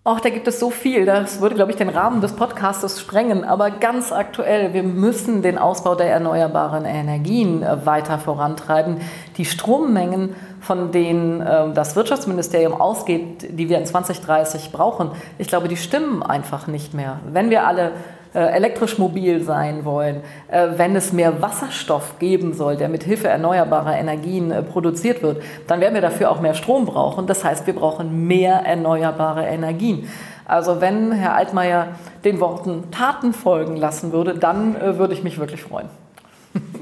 [0.04, 1.06] Ach, da gibt es so viel.
[1.06, 3.44] Das würde, glaube ich, den Rahmen des Podcastes sprengen.
[3.44, 8.98] Aber ganz aktuell, wir müssen den Ausbau der erneuerbaren Energien äh, weiter vorantreiben.
[9.38, 15.68] Die Strommengen, von denen äh, das Wirtschaftsministerium ausgeht, die wir in 2030 brauchen, ich glaube,
[15.68, 17.20] die stimmen einfach nicht mehr.
[17.32, 17.92] Wenn wir alle
[18.34, 23.28] äh, elektrisch mobil sein wollen, äh, wenn es mehr Wasserstoff geben soll, der mit Hilfe
[23.28, 27.28] erneuerbarer Energien äh, produziert wird, dann werden wir dafür auch mehr Strom brauchen.
[27.28, 30.08] Das heißt, wir brauchen mehr erneuerbare Energien.
[30.46, 31.90] Also wenn Herr Altmaier
[32.24, 35.90] den Worten Taten folgen lassen würde, dann würde ich mich wirklich freuen.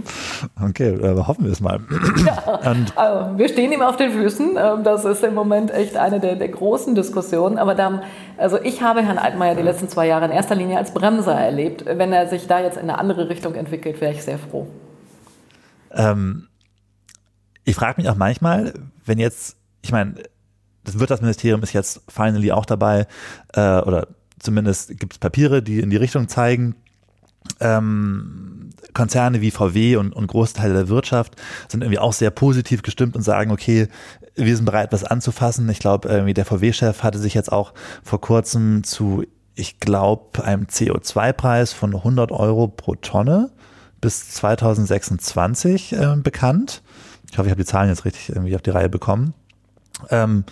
[0.62, 1.80] Okay, äh, hoffen wir es mal.
[2.26, 2.60] Ja,
[2.96, 4.58] also wir stehen ihm auf den Füßen.
[4.58, 7.58] Ähm, das ist im Moment echt eine der, der großen Diskussionen.
[7.58, 8.02] Aber da,
[8.38, 11.86] also ich habe Herrn Altmaier die letzten zwei Jahre in erster Linie als Bremser erlebt.
[11.86, 14.68] Wenn er sich da jetzt in eine andere Richtung entwickelt, wäre ich sehr froh.
[15.92, 16.48] Ähm,
[17.64, 18.74] ich frage mich auch manchmal,
[19.06, 20.16] wenn jetzt, ich meine,
[20.84, 23.08] das Wirtschaftsministerium ist jetzt finally auch dabei,
[23.54, 24.08] äh, oder
[24.40, 26.76] zumindest gibt es Papiere, die in die Richtung zeigen,
[27.60, 31.36] ähm, Konzerne wie VW und, und Großteile der Wirtschaft
[31.68, 33.88] sind irgendwie auch sehr positiv gestimmt und sagen, okay,
[34.36, 35.70] wir sind bereit, was anzufassen.
[35.70, 37.74] Ich glaube, irgendwie der VW-Chef hatte sich jetzt auch
[38.04, 39.26] vor kurzem zu,
[39.56, 43.52] ich glaube, einem CO2-Preis von 100 Euro pro Tonne
[44.02, 46.82] bis 2026 äh, bekannt.
[47.32, 49.34] Ich hoffe, ich habe die Zahlen jetzt richtig irgendwie auf die Reihe bekommen.
[50.10, 50.46] Ähm,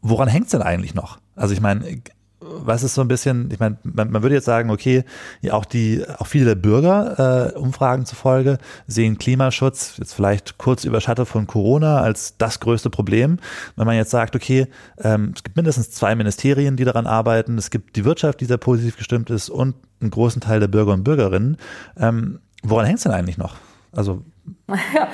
[0.00, 1.18] woran hängt es denn eigentlich noch?
[1.34, 2.00] Also ich meine,
[2.44, 5.04] was ist so ein bisschen, ich meine, man, man, würde jetzt sagen, okay,
[5.40, 10.84] ja, auch die, auch viele der Bürger, äh, Umfragen zufolge, sehen Klimaschutz jetzt vielleicht kurz
[10.84, 13.38] überschattet von Corona als das größte Problem.
[13.76, 14.66] Wenn man jetzt sagt, okay,
[14.98, 18.58] ähm, es gibt mindestens zwei Ministerien, die daran arbeiten, es gibt die Wirtschaft, die sehr
[18.58, 21.56] positiv gestimmt ist und einen großen Teil der Bürger und Bürgerinnen.
[21.96, 23.56] Ähm, woran hängt es denn eigentlich noch?
[23.92, 24.22] Also
[24.68, 25.08] ja,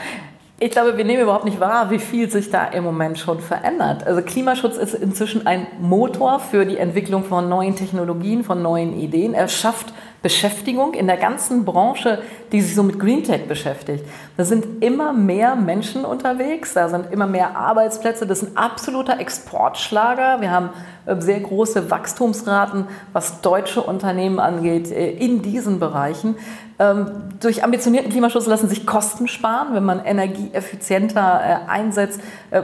[0.62, 4.06] Ich glaube, wir nehmen überhaupt nicht wahr, wie viel sich da im Moment schon verändert.
[4.06, 9.32] Also Klimaschutz ist inzwischen ein Motor für die Entwicklung von neuen Technologien, von neuen Ideen.
[9.32, 12.18] Er schafft Beschäftigung in der ganzen Branche,
[12.52, 14.04] die sich so mit Green Tech beschäftigt.
[14.36, 18.26] Da sind immer mehr Menschen unterwegs, da sind immer mehr Arbeitsplätze.
[18.26, 20.42] Das ist ein absoluter Exportschlager.
[20.42, 20.68] Wir haben
[21.06, 26.36] äh, sehr große Wachstumsraten, was deutsche Unternehmen angeht, äh, in diesen Bereichen.
[26.80, 29.74] Ähm, durch ambitionierten Klimaschutz lassen sich Kosten sparen.
[29.74, 32.20] Wenn man Energie effizienter äh, einsetzt,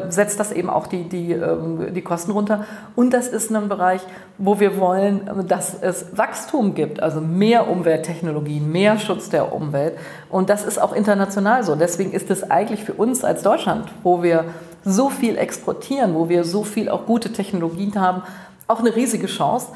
[0.08, 2.64] setzt das eben auch die, die, ähm, die Kosten runter.
[2.94, 4.00] Und das ist ein Bereich,
[4.38, 9.98] wo wir wollen, dass es Wachstum gibt, also mehr Umwelttechnologien, mehr Schutz der Umwelt.
[10.30, 11.74] Und das ist auch international so.
[11.74, 14.46] Deswegen ist es eigentlich für uns als Deutschland, wo wir
[14.82, 18.22] so viel exportieren, wo wir so viel auch gute Technologien haben,
[18.66, 19.68] auch eine riesige Chance.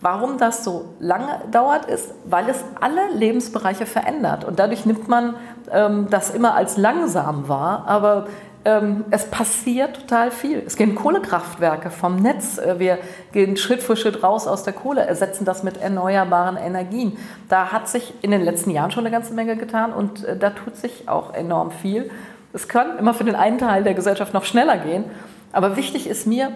[0.00, 4.44] Warum das so lange dauert, ist, weil es alle Lebensbereiche verändert.
[4.44, 5.34] Und dadurch nimmt man
[5.72, 7.84] ähm, das immer als langsam wahr.
[7.86, 8.26] Aber
[8.66, 10.62] ähm, es passiert total viel.
[10.66, 12.58] Es gehen Kohlekraftwerke vom Netz.
[12.58, 12.98] Äh, wir
[13.32, 17.16] gehen Schritt für Schritt raus aus der Kohle, ersetzen das mit erneuerbaren Energien.
[17.48, 20.50] Da hat sich in den letzten Jahren schon eine ganze Menge getan und äh, da
[20.50, 22.10] tut sich auch enorm viel.
[22.52, 25.04] Es kann immer für den einen Teil der Gesellschaft noch schneller gehen.
[25.52, 26.50] Aber wichtig ist mir,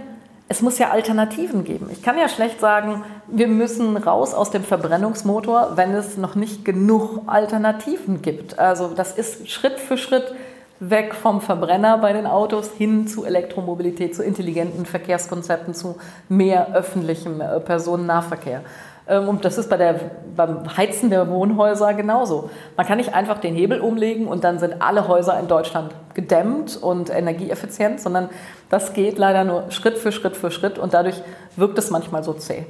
[0.51, 1.89] es muss ja Alternativen geben.
[1.93, 6.65] Ich kann ja schlecht sagen, wir müssen raus aus dem Verbrennungsmotor, wenn es noch nicht
[6.65, 8.59] genug Alternativen gibt.
[8.59, 10.35] Also das ist Schritt für Schritt
[10.81, 15.99] weg vom Verbrenner bei den Autos hin zu Elektromobilität, zu intelligenten Verkehrskonzepten, zu
[16.29, 18.63] mehr öffentlichem äh, Personennahverkehr.
[19.11, 22.49] Ähm, und das ist bei der, beim Heizen der Wohnhäuser genauso.
[22.77, 26.77] Man kann nicht einfach den Hebel umlegen und dann sind alle Häuser in Deutschland gedämmt
[26.77, 28.31] und energieeffizient, sondern
[28.69, 31.21] das geht leider nur Schritt für Schritt für Schritt und dadurch
[31.57, 32.67] wirkt es manchmal so zäh.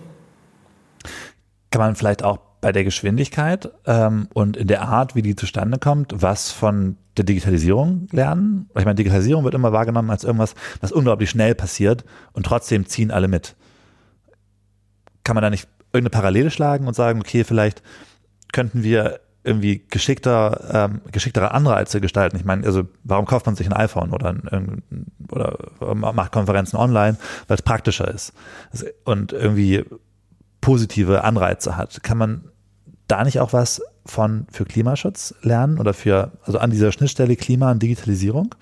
[1.71, 5.79] Kann man vielleicht auch bei der Geschwindigkeit ähm, und in der Art, wie die zustande
[5.79, 8.69] kommt, was von der Digitalisierung lernen?
[8.77, 13.11] Ich meine, Digitalisierung wird immer wahrgenommen als irgendwas, was unglaublich schnell passiert und trotzdem ziehen
[13.11, 13.57] alle mit.
[15.23, 17.83] Kann man da nicht irgendeine Parallele schlagen und sagen, okay, vielleicht
[18.53, 22.37] könnten wir irgendwie geschickter, ähm, geschicktere Anreize gestalten.
[22.37, 24.83] Ich meine, also warum kauft man sich ein iPhone oder, ein,
[25.31, 25.57] oder
[25.95, 27.17] macht Konferenzen online,
[27.49, 28.35] weil es praktischer ist
[29.05, 29.85] und irgendwie
[30.61, 32.03] positive Anreize hat.
[32.03, 32.45] Kann man
[33.07, 37.71] da nicht auch was von für Klimaschutz lernen oder für also an dieser Schnittstelle Klima
[37.71, 38.55] und Digitalisierung?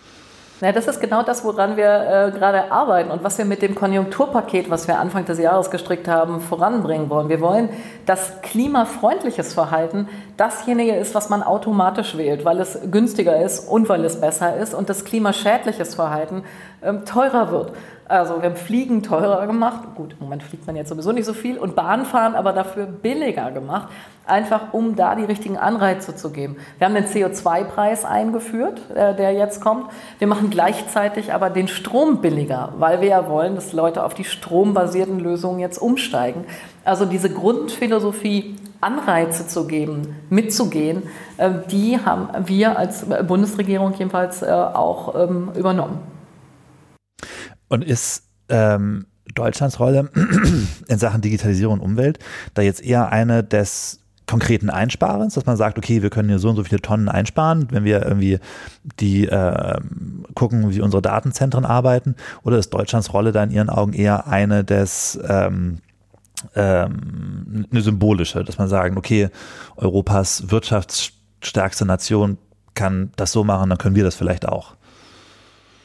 [0.60, 3.76] Ja, das ist genau das, woran wir äh, gerade arbeiten und was wir mit dem
[3.76, 7.28] Konjunkturpaket, was wir Anfang des Jahres gestrickt haben, voranbringen wollen.
[7.28, 7.68] Wir wollen,
[8.06, 14.04] dass klimafreundliches Verhalten dasjenige ist, was man automatisch wählt, weil es günstiger ist und weil
[14.04, 16.44] es besser ist und das klimaschädliches Verhalten
[16.82, 17.72] ähm, teurer wird.
[18.08, 19.80] Also wir haben Fliegen teurer gemacht.
[19.94, 21.58] Gut, im Moment fliegt man jetzt sowieso nicht so viel.
[21.58, 23.88] Und Bahnfahren aber dafür billiger gemacht.
[24.26, 26.56] Einfach um da die richtigen Anreize zu geben.
[26.78, 29.90] Wir haben den CO2-Preis eingeführt, äh, der jetzt kommt.
[30.18, 34.24] Wir machen gleichzeitig aber den Strom billiger, weil wir ja wollen, dass Leute auf die
[34.24, 36.46] strombasierten Lösungen jetzt umsteigen.
[36.88, 41.02] Also diese Grundphilosophie, Anreize zu geben, mitzugehen,
[41.36, 45.98] äh, die haben wir als Bundesregierung jedenfalls äh, auch ähm, übernommen.
[47.68, 50.10] Und ist ähm, Deutschlands Rolle
[50.88, 52.20] in Sachen Digitalisierung und Umwelt
[52.54, 56.50] da jetzt eher eine des konkreten Einsparens, dass man sagt, okay, wir können hier so
[56.50, 58.38] und so viele Tonnen einsparen, wenn wir irgendwie
[59.00, 59.80] die äh,
[60.34, 62.14] gucken, wie unsere Datenzentren arbeiten,
[62.44, 65.78] oder ist Deutschlands Rolle da in Ihren Augen eher eine des ähm,
[66.54, 69.28] ähm, eine symbolische, dass man sagen, okay,
[69.76, 72.38] Europas wirtschaftsstärkste Nation
[72.74, 74.77] kann das so machen, dann können wir das vielleicht auch.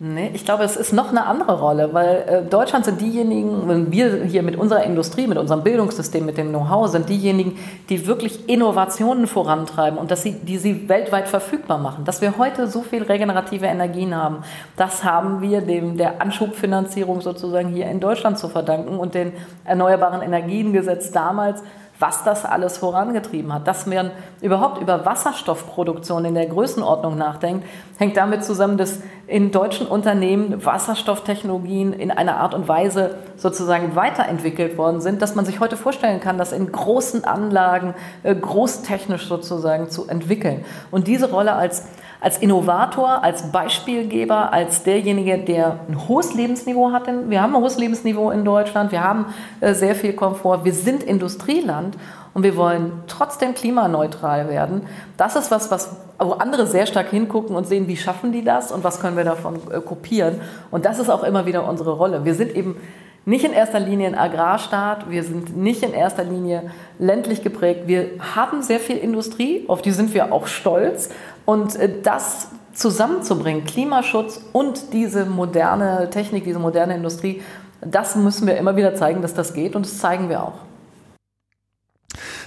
[0.05, 3.89] Nee, ich glaube, es ist noch eine andere Rolle, weil äh, Deutschland sind diejenigen, wenn
[3.89, 8.49] wir hier mit unserer Industrie, mit unserem Bildungssystem, mit dem Know-how sind diejenigen, die wirklich
[8.49, 12.03] Innovationen vorantreiben und dass sie, die sie weltweit verfügbar machen.
[12.03, 14.39] Dass wir heute so viel regenerative Energien haben,
[14.75, 19.31] das haben wir dem der Anschubfinanzierung sozusagen hier in Deutschland zu verdanken und den
[19.63, 21.63] Erneuerbaren Energiengesetz damals
[22.03, 23.65] was das alles vorangetrieben hat.
[23.65, 27.65] Dass man überhaupt über Wasserstoffproduktion in der Größenordnung nachdenkt,
[27.97, 34.77] hängt damit zusammen, dass in deutschen Unternehmen Wasserstofftechnologien in einer Art und Weise sozusagen weiterentwickelt
[34.77, 39.89] worden sind, dass man sich heute vorstellen kann, das in großen Anlagen äh, großtechnisch sozusagen
[39.89, 40.65] zu entwickeln.
[40.91, 41.83] Und diese Rolle als
[42.23, 47.07] als Innovator, als Beispielgeber, als derjenige, der ein hohes Lebensniveau hat.
[47.27, 49.25] Wir haben ein hohes Lebensniveau in Deutschland, wir haben
[49.59, 51.97] äh, sehr viel Komfort, wir sind Industrieland
[52.33, 54.87] und wir wollen trotzdem klimaneutral werden.
[55.17, 58.71] Das ist was, was wo andere sehr stark hingucken und sehen, wie schaffen die das
[58.71, 60.39] und was können wir davon äh, kopieren.
[60.71, 62.25] Und das ist auch immer wieder unsere Rolle.
[62.25, 62.77] Wir sind eben
[63.25, 67.83] nicht in erster Linie ein Agrarstaat, wir sind nicht in erster Linie ländlich geprägt.
[67.87, 71.09] Wir haben sehr viel Industrie, auf die sind wir auch stolz.
[71.45, 77.41] Und äh, das zusammenzubringen, Klimaschutz und diese moderne Technik, diese moderne Industrie,
[77.81, 80.72] das müssen wir immer wieder zeigen, dass das geht und das zeigen wir auch.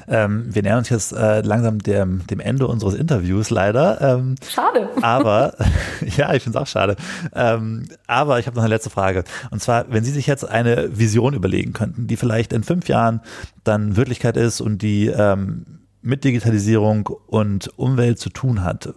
[0.09, 4.01] Ähm, wir nähern uns jetzt äh, langsam dem, dem Ende unseres Interviews leider.
[4.01, 4.89] Ähm, schade.
[5.03, 5.55] Aber,
[6.17, 6.97] ja, ich finde es auch schade.
[7.35, 9.25] Ähm, aber ich habe noch eine letzte Frage.
[9.51, 13.21] Und zwar, wenn Sie sich jetzt eine Vision überlegen könnten, die vielleicht in fünf Jahren
[13.65, 15.67] dann Wirklichkeit ist und die ähm,
[16.03, 18.95] mit Digitalisierung und Umwelt zu tun hat,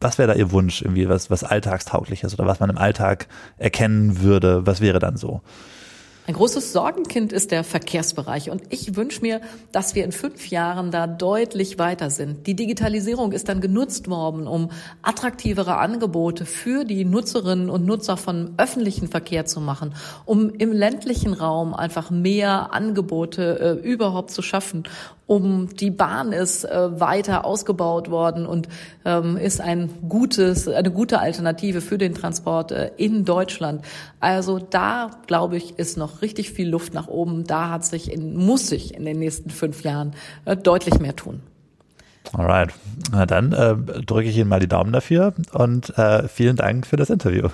[0.00, 3.26] was wäre da Ihr Wunsch, irgendwie was, was alltagstauglich ist oder was man im Alltag
[3.56, 4.66] erkennen würde?
[4.66, 5.40] Was wäre dann so?
[6.24, 9.40] Ein großes Sorgenkind ist der Verkehrsbereich und ich wünsche mir,
[9.72, 12.46] dass wir in fünf Jahren da deutlich weiter sind.
[12.46, 14.70] Die Digitalisierung ist dann genutzt worden, um
[15.02, 19.94] attraktivere Angebote für die Nutzerinnen und Nutzer von öffentlichen Verkehr zu machen,
[20.24, 24.84] um im ländlichen Raum einfach mehr Angebote äh, überhaupt zu schaffen
[25.32, 28.68] um die Bahn ist äh, weiter ausgebaut worden und
[29.06, 33.82] ähm, ist ein gutes, eine gute Alternative für den Transport äh, in Deutschland.
[34.20, 37.44] Also da, glaube ich, ist noch richtig viel Luft nach oben.
[37.44, 40.12] Da hat sich in, muss sich in den nächsten fünf Jahren
[40.44, 41.40] äh, deutlich mehr tun.
[42.34, 42.74] Alright.
[43.10, 46.96] Na dann äh, drücke ich Ihnen mal die Daumen dafür und äh, vielen Dank für
[46.96, 47.48] das Interview.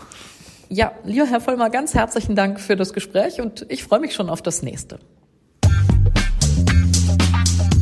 [0.69, 4.29] Ja, lieber Herr Vollmer, ganz herzlichen Dank für das Gespräch und ich freue mich schon
[4.29, 4.99] auf das nächste.
[7.57, 7.78] Thank you.